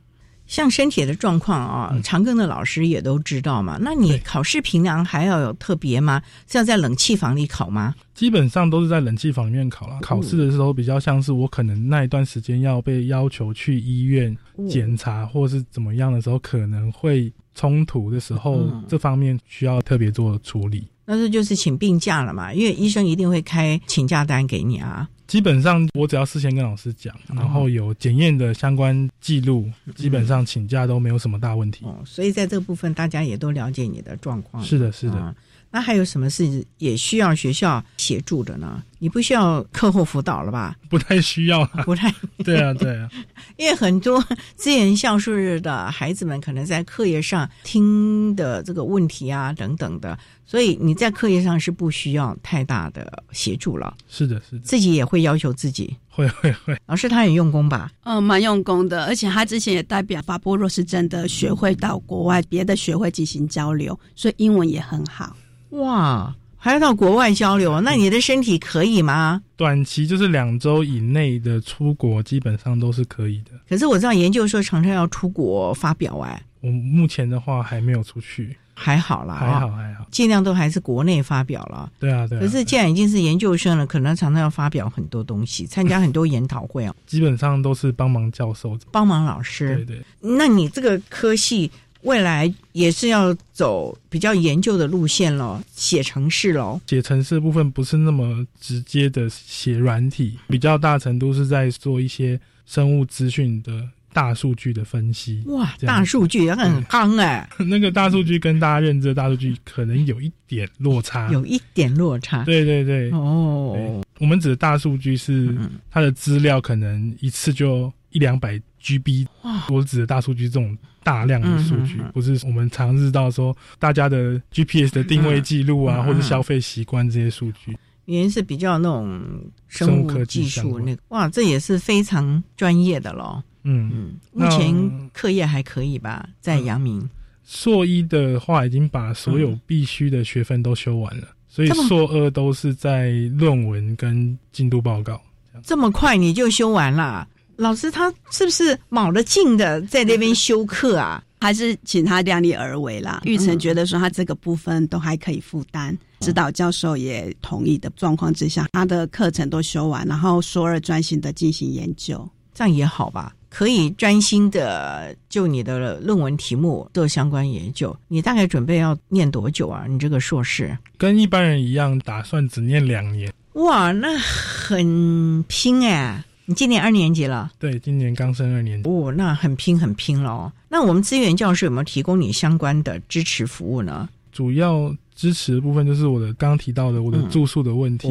[0.53, 3.79] 像身体的状况啊，长庚的老师也都知道嘛。
[3.81, 6.21] 那你考试平量还要有特别吗？
[6.47, 7.95] 是要在冷气房里考吗？
[8.15, 9.99] 基本上都是在冷气房里面考了。
[10.03, 14.37] 考试的时候比较像是我可能那一段时间要被要求去医院
[14.69, 20.87] 检查，或是怎么样的时候，可能会冲突的时候，这方面需要特别做处理。
[21.07, 22.53] 那这就是请病假了嘛？
[22.53, 25.09] 因为医生一定会开请假单给你啊。
[25.33, 31.87] 基本上我只要事先跟老师讲，然后有检验的相关记录，基本上请假都没有什么大问题。
[31.87, 34.62] 哦，所以在这个部分大家也都了解你的状况。
[34.62, 35.35] 是的，是的。
[35.73, 38.83] 那还有什么是也需要学校协助的呢？
[38.99, 40.77] 你不需要课后辅导了吧？
[40.89, 42.13] 不太需要， 不太。
[42.45, 43.09] 对啊，对啊，
[43.57, 44.23] 因为很多
[44.55, 53.97] 资源校数日的孩子们可能在课业上听的这个问题啊等等的，所以你在课业上是不需要太大的协助了。
[54.09, 56.77] 是的，是的，自己也会要求自己，会会会。
[56.87, 57.91] 老师他很用功吧？
[58.05, 65.37] 嗯，蛮用功的，而且他之前也代表法波弱视症的学会到国外别的学会进行交流，所以英文也很好。
[65.73, 66.35] 哇！
[66.57, 69.43] 还要到国外交流，那你的身体可以吗？
[69.57, 73.51] 短期就是两周以内的出国，基本上都是可以的。
[73.69, 81.91] 可是我知道研究说常常要出国发表，哎，我目前的话还没有出去，还好啦，还好还好，尽量都还是国内发表了。
[81.99, 82.39] 对啊，对。
[82.39, 86.95] 可是既然已经是研究生了，可能常常要发表很多东西，参加很多研讨会啊。
[87.07, 89.75] 基本上都是帮忙教授，帮忙老师。
[89.75, 90.03] 对对。
[90.21, 91.73] 那你这个科系？
[92.03, 96.81] 未来也是要走比较研究的路线咯，写程式咯。
[96.87, 105.43] 写程式的部分不是那么直接的写软体，比较大程度是在做一些生物资讯的大数据的分析。
[105.47, 107.49] 哇，大数据也很夯哎！
[107.71, 112.45] 那个大数据跟大家认知的大数据可能有一点落差，有一点落差。
[112.45, 115.57] 对对对，哦，我们指的大数据是
[115.91, 119.27] 它的资料可能一次就一两百 GB。
[119.68, 120.77] 我指的大数据这种。
[121.05, 129.21] 大量的数据不是我们常知道说大家的 GPS 的定位记录啊，或者消费习惯这些数据，原因是比较那种
[129.66, 133.42] 生物技术那个哇，这也是非常专业的咯。
[133.64, 136.25] 嗯嗯，目前课业还可以吧？
[136.40, 137.11] 在阳明
[137.42, 145.21] 硕一的话，已经把所有必须的学分都修完了，所以硕二都是在论文跟进度报告。
[145.64, 147.27] 这么快你就修完了？
[147.57, 151.23] 老师他是不是卯了劲的在那边修课啊？
[151.41, 153.21] 还是请他量力而为啦？
[153.25, 163.35] 玉成觉得说他这个部分都还可以负担，指导教授也同意的状况之下，他的课程都修完，然后硕二专心的进行研究，这样也好吧？
[163.51, 167.95] 可以专心的就你的论文题目做相关研究。
[168.07, 169.85] 你大概准备要念多久啊？
[169.88, 173.33] 你这个硕士跟一般人一样，打算只念两年。
[173.55, 176.25] 哇，那很拼哎！
[176.44, 177.52] 你今年二年级了？
[177.59, 178.88] 对，今年刚升二年级。
[178.88, 180.52] 哦，那很拼很拼了哦。
[180.68, 184.09] 那我们资源教师有没有提供你相关的支持服务呢？
[184.33, 188.09] 主要支持的部分就是我的刚刚提到的我的住宿的问题，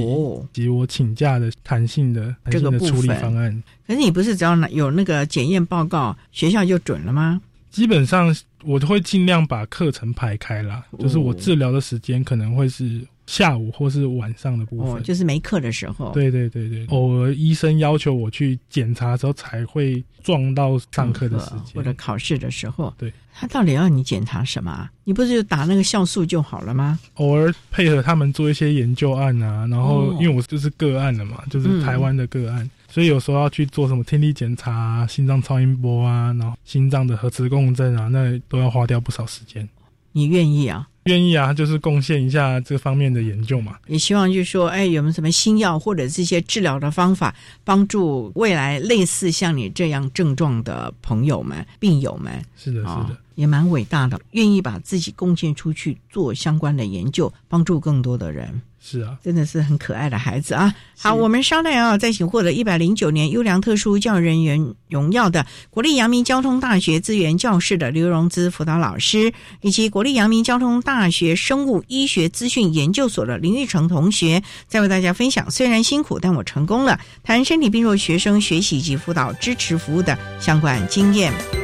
[0.54, 3.64] 及我请假的弹性的这个处理方案。
[3.86, 7.42] 可是你不是只要有那个检验报告，学校就准了吗？
[7.70, 13.02] 基本上我会尽量把课程排开啦，就是我治疗的时间可能会是。
[13.32, 16.12] 下午或是晚上的部分，就是没课的时候。
[16.12, 22.94] 对对对对，偶尔医生要求我去检查的时候，才会撞到上课的时间或者考试的时候。
[22.98, 24.90] 对，他到底要你检查什么？
[25.06, 27.00] 你不是就打那个酵素就好了吗？
[27.14, 39.66] 偶尔配合他们做一些研究案啊，然后因为我就是个案的嘛，就是台湾的个案，所以有时候要去做什么听力检查、心脏超音波啊，然后心脏的核磁共振啊，那都要花掉不少时间。
[40.12, 40.90] 你愿意啊？
[41.06, 43.78] 愿意啊，就是贡献一下这方面的研究嘛。
[43.88, 47.34] 也希望就是说，哎，有没有什么新药或者这些治疗的方法，
[47.64, 52.34] 帮助未来类似像你这样症状的朋友们、病友们？
[52.56, 58.62] 是的，是的，也蛮伟大的，愿意把自己贡献出去做相关的研究，帮助更多的人。
[58.84, 60.74] 是啊，真的是很可爱的孩子啊！
[60.98, 81.61] 好，我们稍待啊，再请获得一百零九年优良特殊教育人员荣耀的国立阳明交通大学资源教室的刘荣姿辅导老师，以及国立阳明交通大学生物医学资讯研究所的林玉成同学，再为大家分享虽然辛苦，但我成功了，谈身体病弱学生学习及辅导支持服务的相关经验。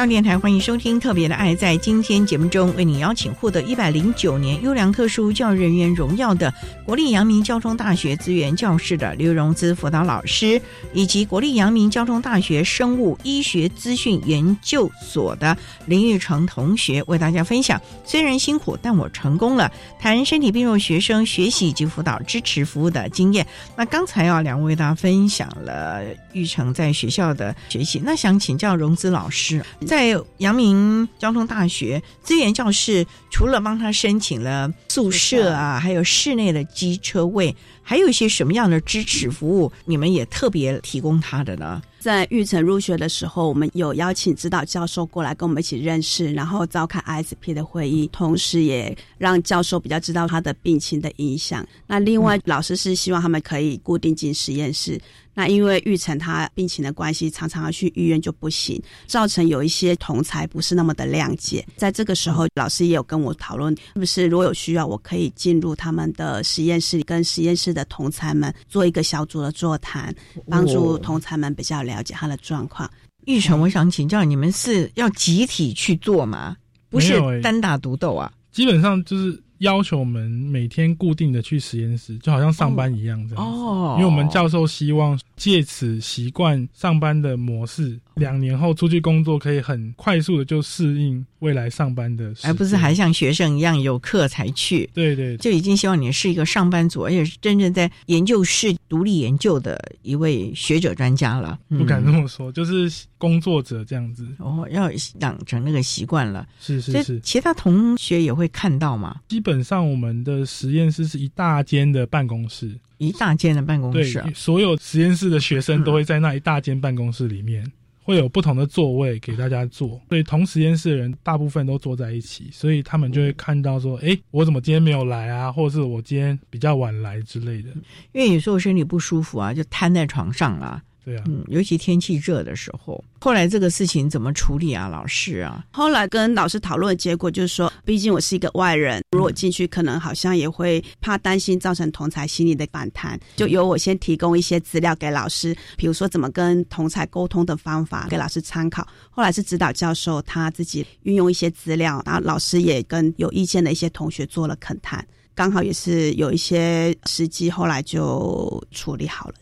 [0.00, 1.54] 中央电台欢迎收听《特别的爱》。
[1.58, 6.50] 在今天节目中，为你邀请获得一百零九年优良特殊教育人员荣耀的
[6.86, 10.58] 国立阳明交通大学资源教室的刘荣姿辅导老师，
[10.94, 19.70] 以及国立阳明交通大学生物医学资讯研究所的林玉成同学，为大家分享虽然辛苦，但我成功了。
[20.00, 23.46] 谈身体病弱学生学习以及辅导支持服务的经验。
[23.76, 28.00] 那刚才啊，两位大家分享了玉成在学校的学习。
[28.02, 29.62] 那想请教荣姿老师。
[29.90, 41.82] 在阳明交通大学资源教室，除了帮他申请了宿舍啊，还有室内的机车位，还有一些什么样的支持服务，你们也特别提供他的呢？
[41.98, 51.66] 在玉成入学的时候，我们有邀请指导教授过来跟我们一起认识，然后召开 ISP 的会议，同时也让教授比较知道他的病情的影响。
[51.88, 55.00] 那另外，老师是希望他们可以固定进实验室。
[55.32, 61.64] 那因为玉成他病情的关系，常常要去医院就不行，造成有一些同才不是那么的谅解。
[61.76, 70.14] 在这个时候，老师也有跟我讨论，是不是如果有需要，我可以进入他们的实验室，跟实验室的同才们做一个小组的座谈，
[70.48, 72.90] 帮助同才们比较了解他的状况。
[73.26, 76.56] 玉成，我想请教你们是要集体去做吗？
[76.88, 78.32] 不是单打独斗啊？
[78.50, 79.42] 基本上就是。
[79.60, 83.50] 要求我们每天固定的去实验室，就好像上班一样这样子。
[83.50, 94.90] 哦，因为我们教授希望借此习惯上班的模式，两年后出去工作可以很快速的就适应未来上班的，而不是还像学生一样有课才去。
[94.92, 101.58] 对对，就已经希望你是一个上班族，而且是真正在研究室独立研究的一位学者专家了。
[101.68, 104.26] 不敢这么说，就是工作者这样子。
[104.38, 104.90] 哦，要
[105.20, 106.46] 养成那个习惯了。
[106.60, 109.20] 是是是，其他同学也会看到吗？
[109.28, 109.60] 基本。
[109.60, 114.20] 上，我们的实验室是一大间的办公室，一大间的办公室。
[114.20, 117.70] 对，所有实验室的学生都会在那一大间办公室里面，
[118.10, 120.00] 会有不同的座位给大家坐。
[120.08, 125.50] 所以同实验室的人大部分都坐在一起，所以他们就会看到说：“哎，我怎么今天没有来啊？
[125.50, 127.70] 或者是我今天比较晚来之类的。”
[128.12, 130.82] 因为有时候身体不舒服啊，就瘫在床上了。
[131.26, 133.02] 嗯，尤其天气热的时候。
[133.20, 135.64] 后来这个事情怎么处理啊，老师啊？
[135.70, 148.86] 后来跟老师讨论的结果就是说，毕竟我是一个外人，如果进去可能好像也会怕担心造成同才心理的反弹，就由我先提供一些资料给老师，比如说怎么跟同才沟通的方法给老师参考。
[149.10, 159.34] 后来是指导教授他自己运用一些资料，然后老师也跟有意见的一些同学做了恳谈，刚好也是有一些时机，后来就处理好了。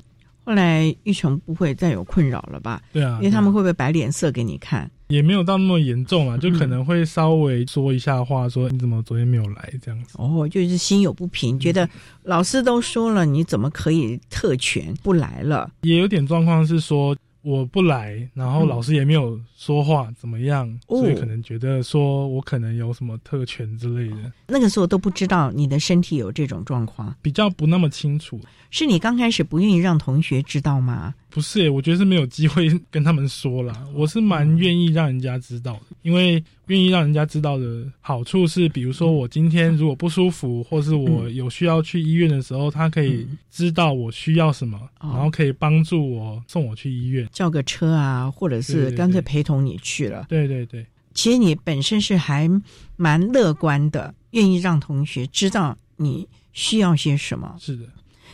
[0.48, 2.80] 后来玉琼不会再有困扰了吧？
[2.90, 4.90] 对啊，因为他们会不会摆脸色给你看？
[5.08, 10.14] 也没有到那么严重啊，就可能会稍微说一下话，说你怎么昨天没有来这样子。
[10.14, 11.86] 哦，就是心有不平，觉得
[12.22, 15.70] 老师都说了，你怎么可以特权不来了？
[15.82, 17.14] 也有点状况是说。
[17.42, 20.78] 我不来，然后老师也没有说话，怎么样？
[20.88, 24.32] 所以可能觉得说我可能有什么特权之类的。
[24.48, 28.40] 那个时候都不知道你的身体有这种状况，比较不那么清楚。
[28.70, 31.14] 是你刚开始不愿意让同学知道吗？
[31.30, 33.86] 不是，我觉得是没有机会跟他们说了。
[33.94, 50.26] 我是蛮愿意让人家知道的，因为愿意让人家知道的好处是，比如说我今天如果不舒服，或是我有需要去医院的时候，他可以知道我需要什么，然后可以帮助我送我去医院，叫个车啊，或者是干脆陪同你去了。
[50.30, 52.50] 对对对，其实你本身是还
[52.96, 57.54] 蛮乐观的，愿意让同学知道你需要些什么。
[57.60, 57.84] 是的。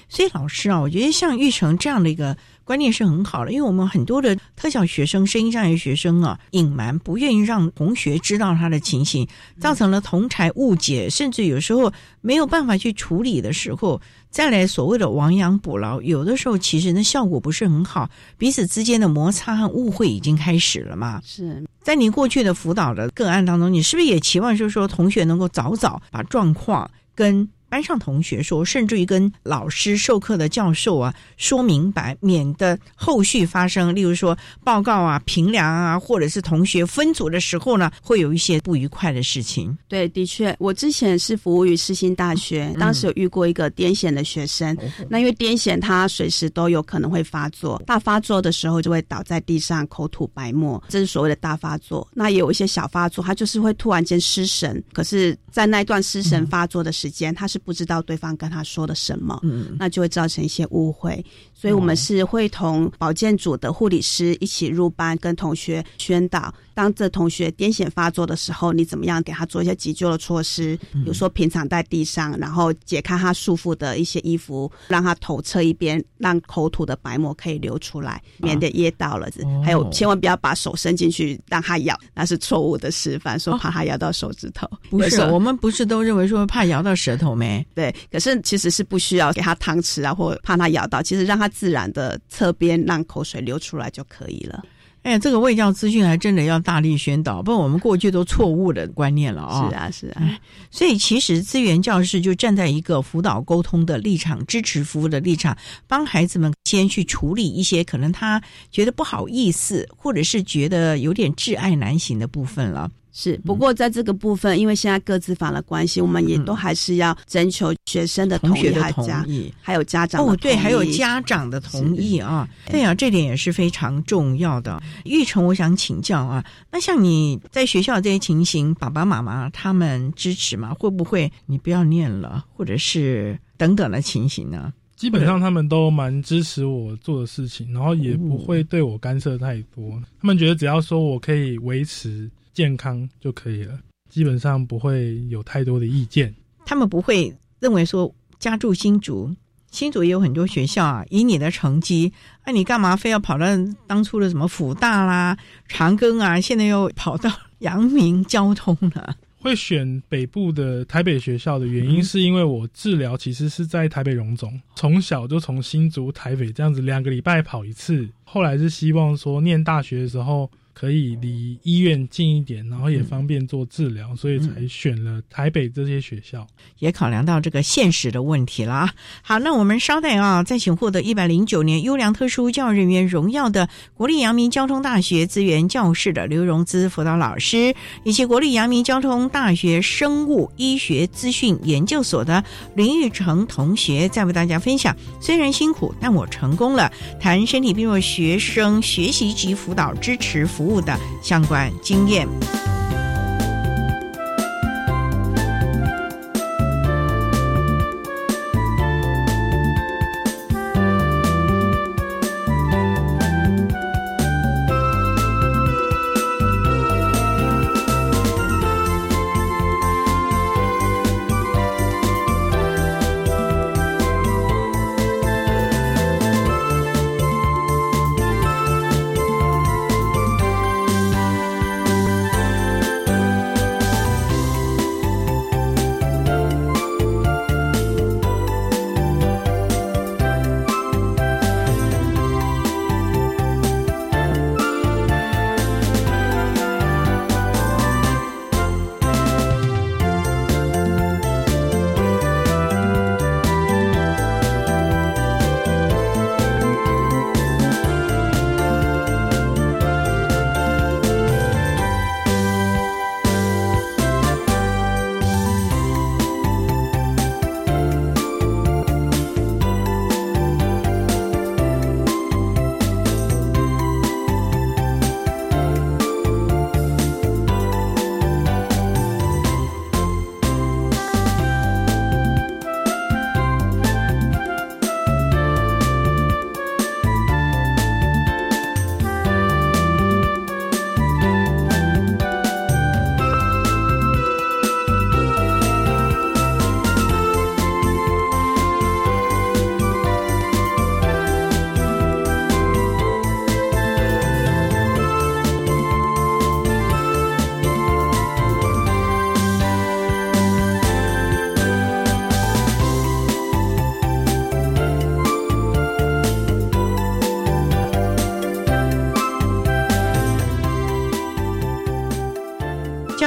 [0.06, 9.28] 所以老师啊，我觉得像玉成这样的一个观念是很好的，因为我们很多的特小学生、声音障碍学生啊，隐瞒不愿意让同学知道他的情形，
[9.60, 14.00] 造成了同台误解，甚至有时候没有办法去处理的时候，
[14.30, 18.08] 再来所谓的亡羊补牢，有的时候其实那效果不是很好，
[18.38, 21.20] 彼此之间的摩擦和误会已经开始了嘛。
[21.24, 27.48] 是在你过去的辅导的个案当中，你是不是也期望就是说同学能够早早把状况跟？
[27.74, 39.76] 班上同学说，甚至于跟老师授课的教授啊说明白，免得后续发生，例如说报告啊、评量啊，或者是同学分组的时候呢，会有一些不愉快的事情。
[39.88, 44.78] 对，的确，我之前是服务于世新大学，当时有遇过一个癫痫的学生。
[45.08, 52.06] 那因为癫痫，他随时都有可能会发作，大发作的时候就会倒在地上，口吐白沫，这是所谓的大发作。
[52.14, 57.60] 那也有一些小发作，他就是会突然间失神，可是，在那段失神发作的时间，他是。
[57.64, 61.24] 不知道对方跟他说了什么，嗯，那就会造成一些误会。
[61.54, 70.76] 所以，我们是会同保健组的护理师一起入班，跟同学宣导，当这同学癫痫发作的时候，你怎么样给他做一些急救的措施？
[70.92, 79.28] 比如说平躺在地上，然后解开他束缚的一些衣服，让他头侧一边，让口吐的白沫可以流出来，免得噎到了。
[79.64, 84.68] 还有，千万不要把手伸进去让他咬，那是错误的示范，说怕他咬到手指头。
[84.90, 87.64] 不是，我们不是都认为说怕咬到舌头没？
[87.74, 94.62] 对，可是其实是不需要给他汤匙啊，或怕他咬到，其实让他自然的侧边让口水流出来就可以了。
[95.04, 99.68] 哎，这个卫教资讯还真的要大力宣导，不然我们过去都错误的观念了啊！
[99.68, 100.40] 是啊，是啊。
[100.70, 105.54] 所以其实资源教室就站在一个辅导沟通的立场，支持服务的立场，
[105.86, 112.90] 帮孩子们先去处理一些可能他觉得不好意思，或者是觉得有点挚爱难行的部分了。
[113.16, 122.48] 是，不过在这个部分，因为现在各自法的关系，我们也都还是要征求学生的同意，还同意，还有家长哦，对，还有家长的同意啊。
[122.66, 124.82] 对啊，这点也是非常重要的。
[125.04, 130.74] 玉成，我想请教啊，那像你在学校这些情形，爸爸妈妈他们支持吗？
[130.74, 134.72] 会不会你不要念了，或者是等等的情形呢？
[134.96, 140.02] 基本上他们都蛮支持我做的事情，然后也不会对我干涉太多。
[140.20, 142.28] 他们觉得只要说我可以维持。
[142.54, 143.78] 健康就可以了，
[144.08, 146.32] 基本上不会有太多的意见。
[146.64, 149.34] 他们不会认为说家住新竹，
[149.70, 151.04] 新竹也有很多学校啊。
[151.10, 152.12] 以你的成绩，
[152.46, 153.46] 那你干嘛非要跑到
[153.86, 155.36] 当初的什么辅大啦、
[155.66, 159.16] 长庚啊，现在又跑到阳明交通了？
[159.40, 168.08] 会选北部的台北学校的原因，是因为我治疗其实是在台北荣总，从小就从新竹、台北这样子两个礼拜跑一次。
[168.24, 170.50] 后来是希望说念大学的时候。
[170.74, 176.44] 可以离医院近一点，然后也方便做治疗，所以才选了台北这些学校。
[176.80, 178.90] 也考量到这个现实的问题了。
[179.22, 187.72] 好，那我们稍待啊，再请获得一百零九年优良特殊教育人员荣耀的国立阳明交通大学资源教室的刘荣姿辅导老师，
[188.02, 192.44] 以及国立阳明交通大学生物医学资讯研究所的
[192.74, 194.94] 林玉成同学，再为大家分享。
[195.20, 196.90] 虽然辛苦，但我成功了。
[197.20, 200.63] 谈身体病弱学生学习及辅导支持服。
[200.64, 202.26] 服务的相关经验。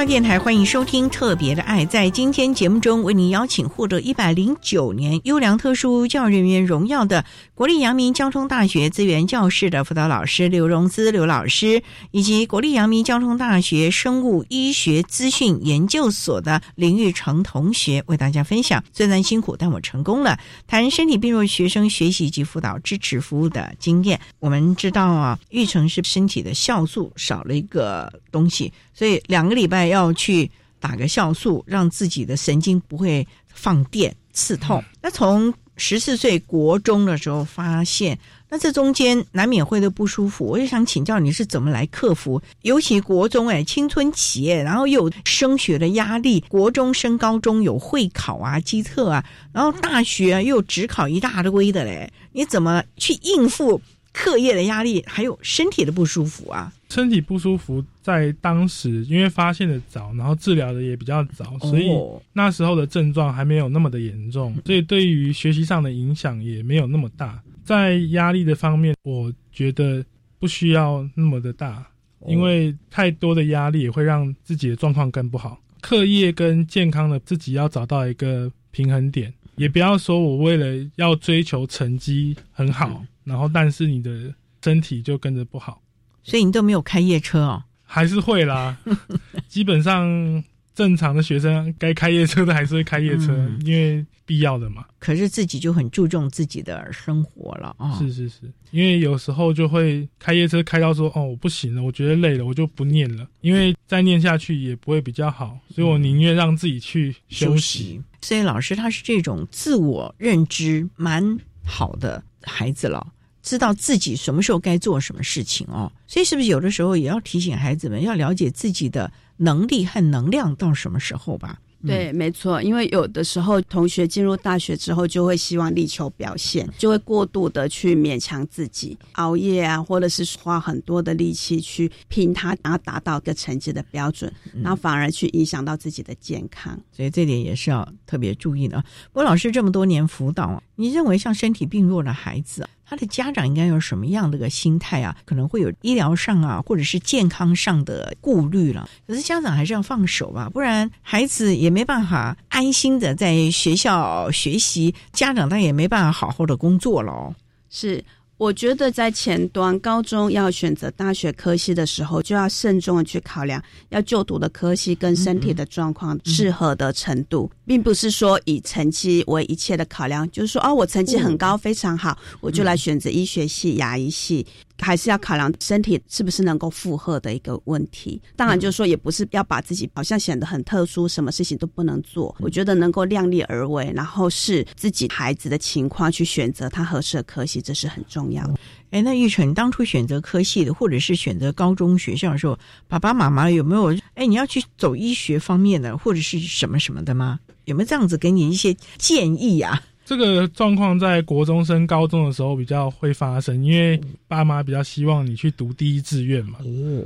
[0.07, 1.85] 电台欢迎收听《特别的爱》。
[1.87, 20.39] 在今天节目中，为您邀请获得一百零九年优良特殊教育人员荣耀的国立阳明交通大学资源教室的辅导老师刘荣姿刘老师，以及国立阳明交通大学生物医学资讯研究所的林玉成同学，为大家分享虽然辛苦，但我成功了。
[20.67, 24.17] 谈身体病弱学生学习及辅导支持服务的经验。
[24.39, 28.71] 我们知道啊，玉成是身体的酵素少了一个东西。
[28.93, 34.83] 所以两个礼拜要去打个酵素，让自己的神经不会放电刺痛。
[35.01, 38.17] 那从十四岁国中的时候发现
[38.49, 42.41] 那这中间难免会的不舒服，我就想请教你是怎么来克服？
[42.61, 53.81] 尤其国中哎，青春期然后又有升学的压力，国中升高中有会考啊、基测啊，然后大学又只考一大堆的嘞，你怎么去应付
[54.13, 56.71] 课业的压力，还有身体的不舒服啊？
[56.89, 61.89] 身体不舒服在当时因为发现的早，然后治疗的也比较早，所以
[62.33, 67.41] 那时候的症状还没有那么的严重，所以对于学习上的影响也没有那么大。
[67.63, 70.03] 在压力的方面，我觉得
[70.39, 71.85] 不需要那么的大，
[72.25, 75.61] 因为太多的压力也会让自己的状况更不好。
[75.81, 84.33] 课业跟健康的自己要找到一个平衡点，也不要说我为了要追求成绩很好，然后但是你的
[84.63, 85.81] 身体就跟着不好。
[86.27, 87.63] 所以你都没有开夜车哦？
[87.83, 88.77] 还是会啦，
[89.49, 90.43] 基本上。
[90.77, 94.85] 正常的学生该开夜车的还是会开夜车，因为必要的嘛。
[94.99, 97.97] 可是自己就很注重自己的生活了啊。
[97.97, 107.99] 是是是，因为有时候就会开夜车开到说哦我不行了，我觉得累了，我就不念了，因为再念下去也不会比较好，所以我宁愿让自己去休息。
[108.21, 113.13] 所以老师他是这种自我认知蛮好的孩子了。
[113.47, 121.57] 知道自己什么时候该做什么事情哦，所以是不是有的时候也要提醒孩子们要了解自己的能力和能量到什么时候吧？
[121.85, 134.29] 对，没错，因为有的时候同学进入大学之后就会希望力求表现，就会过度的去勉强自己，熬夜啊，或者是花很多的力气去拼他，然后达到一个成绩的标准，
[134.63, 138.83] 然后反而去影响到自己的健康，所以这点也是要特别注意的。
[139.13, 142.67] 不过老师这么多年辅导，你认为像身体病弱的孩子？
[142.89, 145.15] 他的家长应该有什么样的个心态啊？
[145.25, 148.89] 可能会有医疗上啊，或者是健康上的顾虑了。
[149.05, 157.35] 可是家长还是要放手吧，不然孩子也没办法安心的在学校学习，家长他也没办法好好的工作了。
[157.69, 158.03] 是。
[158.37, 174.45] 我觉得在前端高中要选择大学科系的时候，就要慎重的去考量要就读的科系跟身体的状况适合的程度，并不是说以成绩为一切的考量，就是说哦，我成绩很高，非常好，我就来选择医学系、牙医系。
[174.79, 178.21] 还是要考量身体是不是能够负荷的一个问题。
[178.35, 182.35] 当然，就是说也不是要把自己好像显得很特殊，什么事情都不能做。
[182.39, 188.55] 我觉得能够量力而为，然后是自己孩子的情况去选择他合适的科系，这是很重要的。
[188.91, 192.57] 哎，那玉成当初选择科系的，或者是选择高中学校的时候，
[192.87, 197.39] 爸爸妈妈有没有哎你要去走医学方面的，或者是什么什么的吗？
[197.65, 199.83] 有没有这样子给你一些建议啊？
[200.07, 206.59] 这个状况在国中升高中的时候比较会发生，因为爸妈比较希望你去读第一志愿嘛，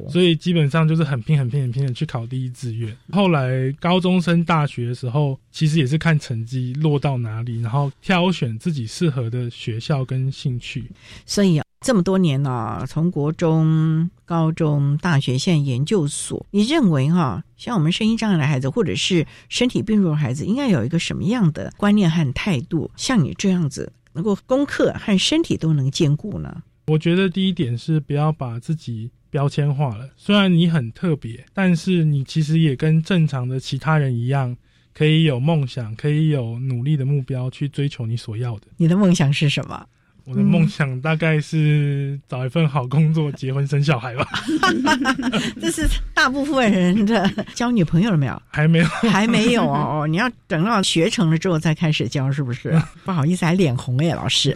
[0.08, 2.96] 所以基本上就是很拼、很拼、很拼的去考第一志愿。
[3.12, 10.86] 后来高中升大学的时候，其实也是看成绩落到哪里，然后挑选自己适合的学校跟兴趣。
[11.26, 11.66] 所以啊。
[11.82, 22.92] 这么多年了，从国中、高中、大学，现在研究所，你认为哈，像我们声音障碍的孩子，或者是身体病弱的孩子，应该有一个什么样的观念和态度？
[22.96, 26.62] 像你这样子，能够功课和身体都能兼顾呢？
[26.86, 30.08] 我觉得第一点是不要把自己标签化了。
[30.16, 34.56] 虽然你很特别，但是你其实也跟正常的其他人一样，
[34.94, 38.68] 可以有梦想，可以有努力的目标去追求你所要的。
[38.78, 39.88] 你的梦想是什么？
[40.26, 44.28] 我的梦想大概是找一份好工作、结婚生小孩吧。
[45.60, 48.42] 这是大部分人的交女朋友了没有？
[48.52, 50.06] 还没有，还没有哦。
[50.08, 52.80] 你要等到学成了之后再开始交，是不是？
[53.04, 54.56] 不好意思，还脸红哎，老师。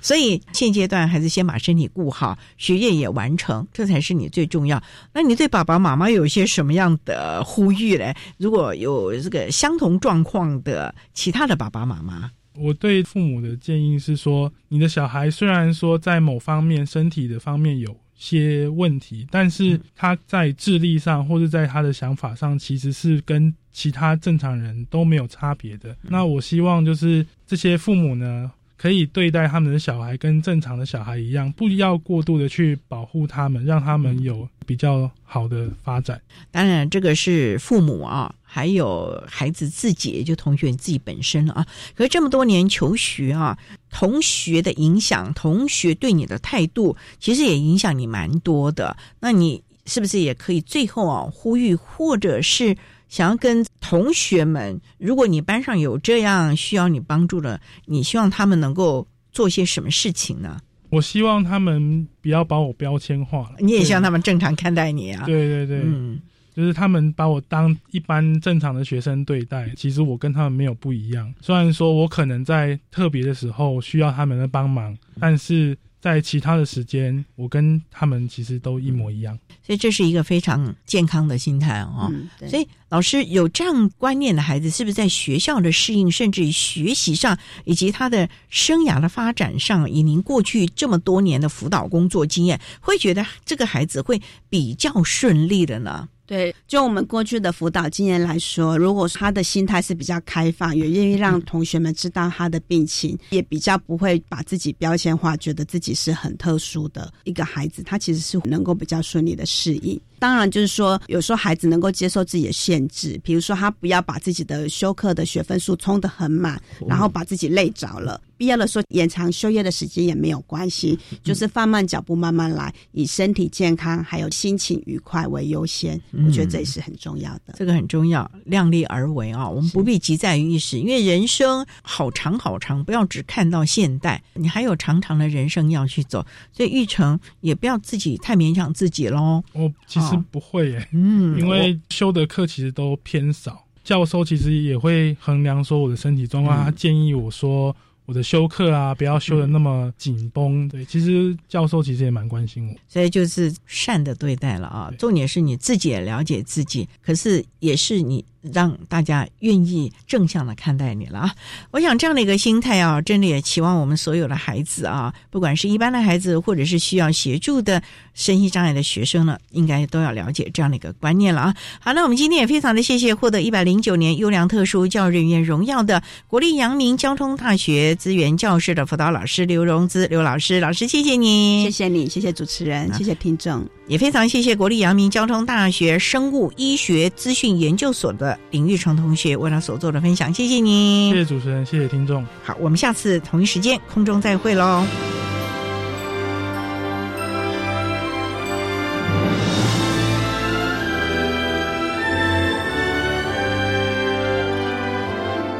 [0.00, 4.82] 所以现阶段还是先把身体顾好，学业也完成，这才是你最重要。
[5.14, 8.14] 那你对爸爸妈妈有一些什么样的呼吁嘞？
[8.36, 12.30] 如果有这个相同状况的其他的爸爸妈妈？
[12.54, 25.96] 我对父母的建议是说，你的小孩虽然说在某方面身体的方面有些问题，但是他在智力上或者在他的想法上，其实是跟其他正常人都没有差别的。
[26.02, 28.50] 那我希望就是这些父母呢。
[28.82, 36.20] 可以对待他们的小孩跟正常的小孩一样，不要过度的去保护他们，让他们有比较好的发展。
[36.50, 41.64] 当然，这个是父母啊，还有孩子自己，就同学自己本身了啊。
[41.94, 43.56] 可是这么多年求学啊，
[43.88, 48.96] 同学的影响，同学对你的态度，其实也影响你蛮多的。
[49.20, 52.76] 那你是不是也可以最后啊呼吁，或者是？
[53.12, 60.58] 想要跟同学们，如果你班上有这样需要你帮助的，你希望他们能够做些什么事情呢？
[60.88, 63.56] 我希望他们不要把我标签化了。
[63.58, 65.26] 你也希望他们正常看待你啊？
[65.26, 66.18] 对对对，嗯，
[66.56, 71.30] 就是他们把我当一般正常的学生对待，其实我跟他们没有不一样。
[71.42, 79.38] 虽然说我可能在特别的时候需要他们的帮忙，但是在其他的时间，我跟他们其实都一模一样。
[79.64, 96.08] 所以这是一个非常健康的心态哦、嗯所以老师有这样观念的孩子，是不是在学校的适应，甚至于学习上，以及他的生涯的发展上，以您过去这么多年的辅导工作经验，会觉得这个孩子会比较顺利的呢？
[96.24, 110.00] 对，就我们过去的辅导经验来说，如果他的心态是比较开放，也愿意让同学们知道他的病情，也比较不会把自己标签化，觉得自己是很特殊的一个孩子，他其实是能够比较顺利的适应。
[110.18, 118.20] 当然，就是说，有时候孩子能够接受自己的限制，比如说他不要把自己的修课的学分数冲得很满，然后把自己累着了。
[118.42, 125.94] 必要的时候延长休业的时间也没有关系，就是放慢脚步，慢慢来，以身体健康还有心情愉快为优先。
[126.26, 127.54] 我觉得这也是很重要的。
[127.54, 129.48] 这个很重要，量力而为啊！
[129.48, 136.26] 我们不必急在于一时，因为人生好长好长，不要只看到现代，你还有长长的人生要去走。
[136.52, 139.44] 所以玉成也不要自己太勉强自己喽。
[139.52, 147.74] 我其实不会耶，嗯因为修的课其实都偏少，教授其实也会衡量说我的身体状况，嗯他建议我说
[148.12, 150.68] 我的修课啊不要修的那么紧绷。
[150.68, 152.76] 对，其实教授其实也蛮关心我。
[152.86, 154.92] 所以就是善的对待了啊。
[154.98, 161.34] 重点是你自己也了解自己，可是也是你让大家愿意正向的看待你了啊。
[161.70, 167.82] 我想这样的一个心态啊，真的也期望我们所有的孩子啊，不管是一般的孩子，或者是需要协助的
[168.14, 171.54] 身心障碍的学生呢，应该都要了解这样的一个观念了啊。
[171.80, 183.64] 好，那我们今天也非常的谢谢获得一百零九年优良特殊教育人员荣耀的国立阳明交通大学资源教室的辅导老师刘荣姿刘老师，老师谢谢你，谢谢你，谢谢主持人，谢谢听众。
[183.88, 192.24] 也非常谢谢国立阳明交通大学生物医学资讯研究所的林玉成同学为他所做的分享，谢谢你，谢谢主持人，谢谢听众。
[192.44, 194.84] 好，我们下次同一时间空中再会喽。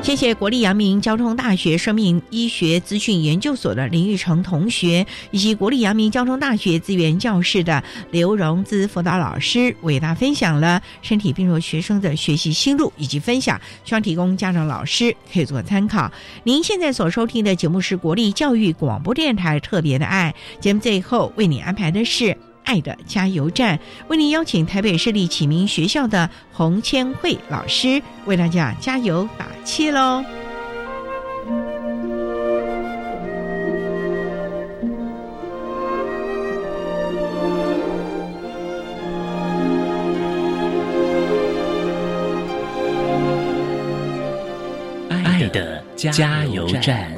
[0.03, 16.11] 谢谢国立阳明交通大学生命医学资讯研究所的林玉成同学，以及国立阳明交通大学资源教室的刘荣姿辅导老师，为大家分享了身体病弱学生的学习心路以及分享，希望提供家长老师可以做参考。
[16.43, 22.37] 您现在所收听的节目是国立教育广播电台特别的爱节目，最后为你安排的是。
[22.65, 30.25] 爱的加油站，为您邀请台北市立启明学校的洪千惠老师为大家加油打气喽。
[45.11, 47.13] 爱的加油站。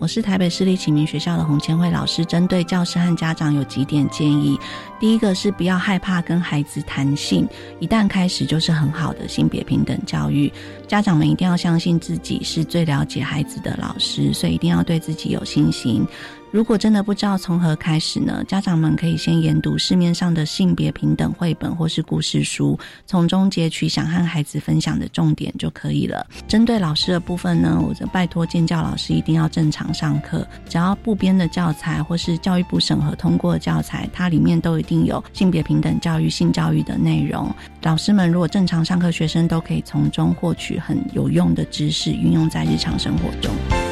[0.00, 4.56] 我是台北市立启明学校的洪千惠老师，针对教师和家长有几点建议。
[5.00, 10.52] 第一个是不要害怕跟孩子谈性，一旦开始就是很好的性别平等教育。
[10.86, 16.06] 家长们一定要相信自己是最了解孩子的老师，所以一定要对自己有信心。
[16.50, 18.42] 如果真的不知道从何开始呢？
[18.48, 26.26] 家长们可以先研读市面上的性别平等绘本或是故事书，从中截取想和孩子分享的重点就可以了。
[26.48, 37.48] 针对老师的部分呢，我就拜托建教老师一定要正常上课，只要部编的教材或是教育部审核通过的教材，它里面都一定有性别平等教育、性教育的内容。
[37.82, 43.87] 老师们如果正常上课，学生都可以从中获取很有用的知识，运用在日常生活中。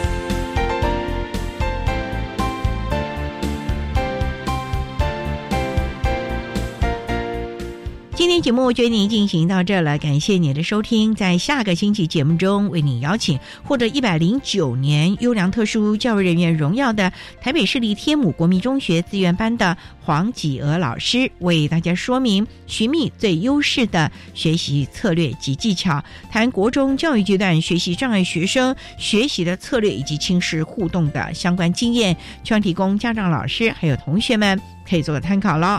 [8.16, 11.14] 今天节目就为您进行到这了，感谢您的收听。
[11.14, 17.12] 在下个星期节目中，为您邀请获得一百零九年优良特殊教育人员荣耀的
[17.42, 34.58] 台北市立天母国民中学资源班的黄启娥老师，为大家说明寻觅最优势的学习策略及技巧，谈国中教育阶段学习障碍学生学习的策略以及亲师互动的相关经验，希望提供家长、老师还有同学们
[34.88, 35.78] 可以做个参考喽。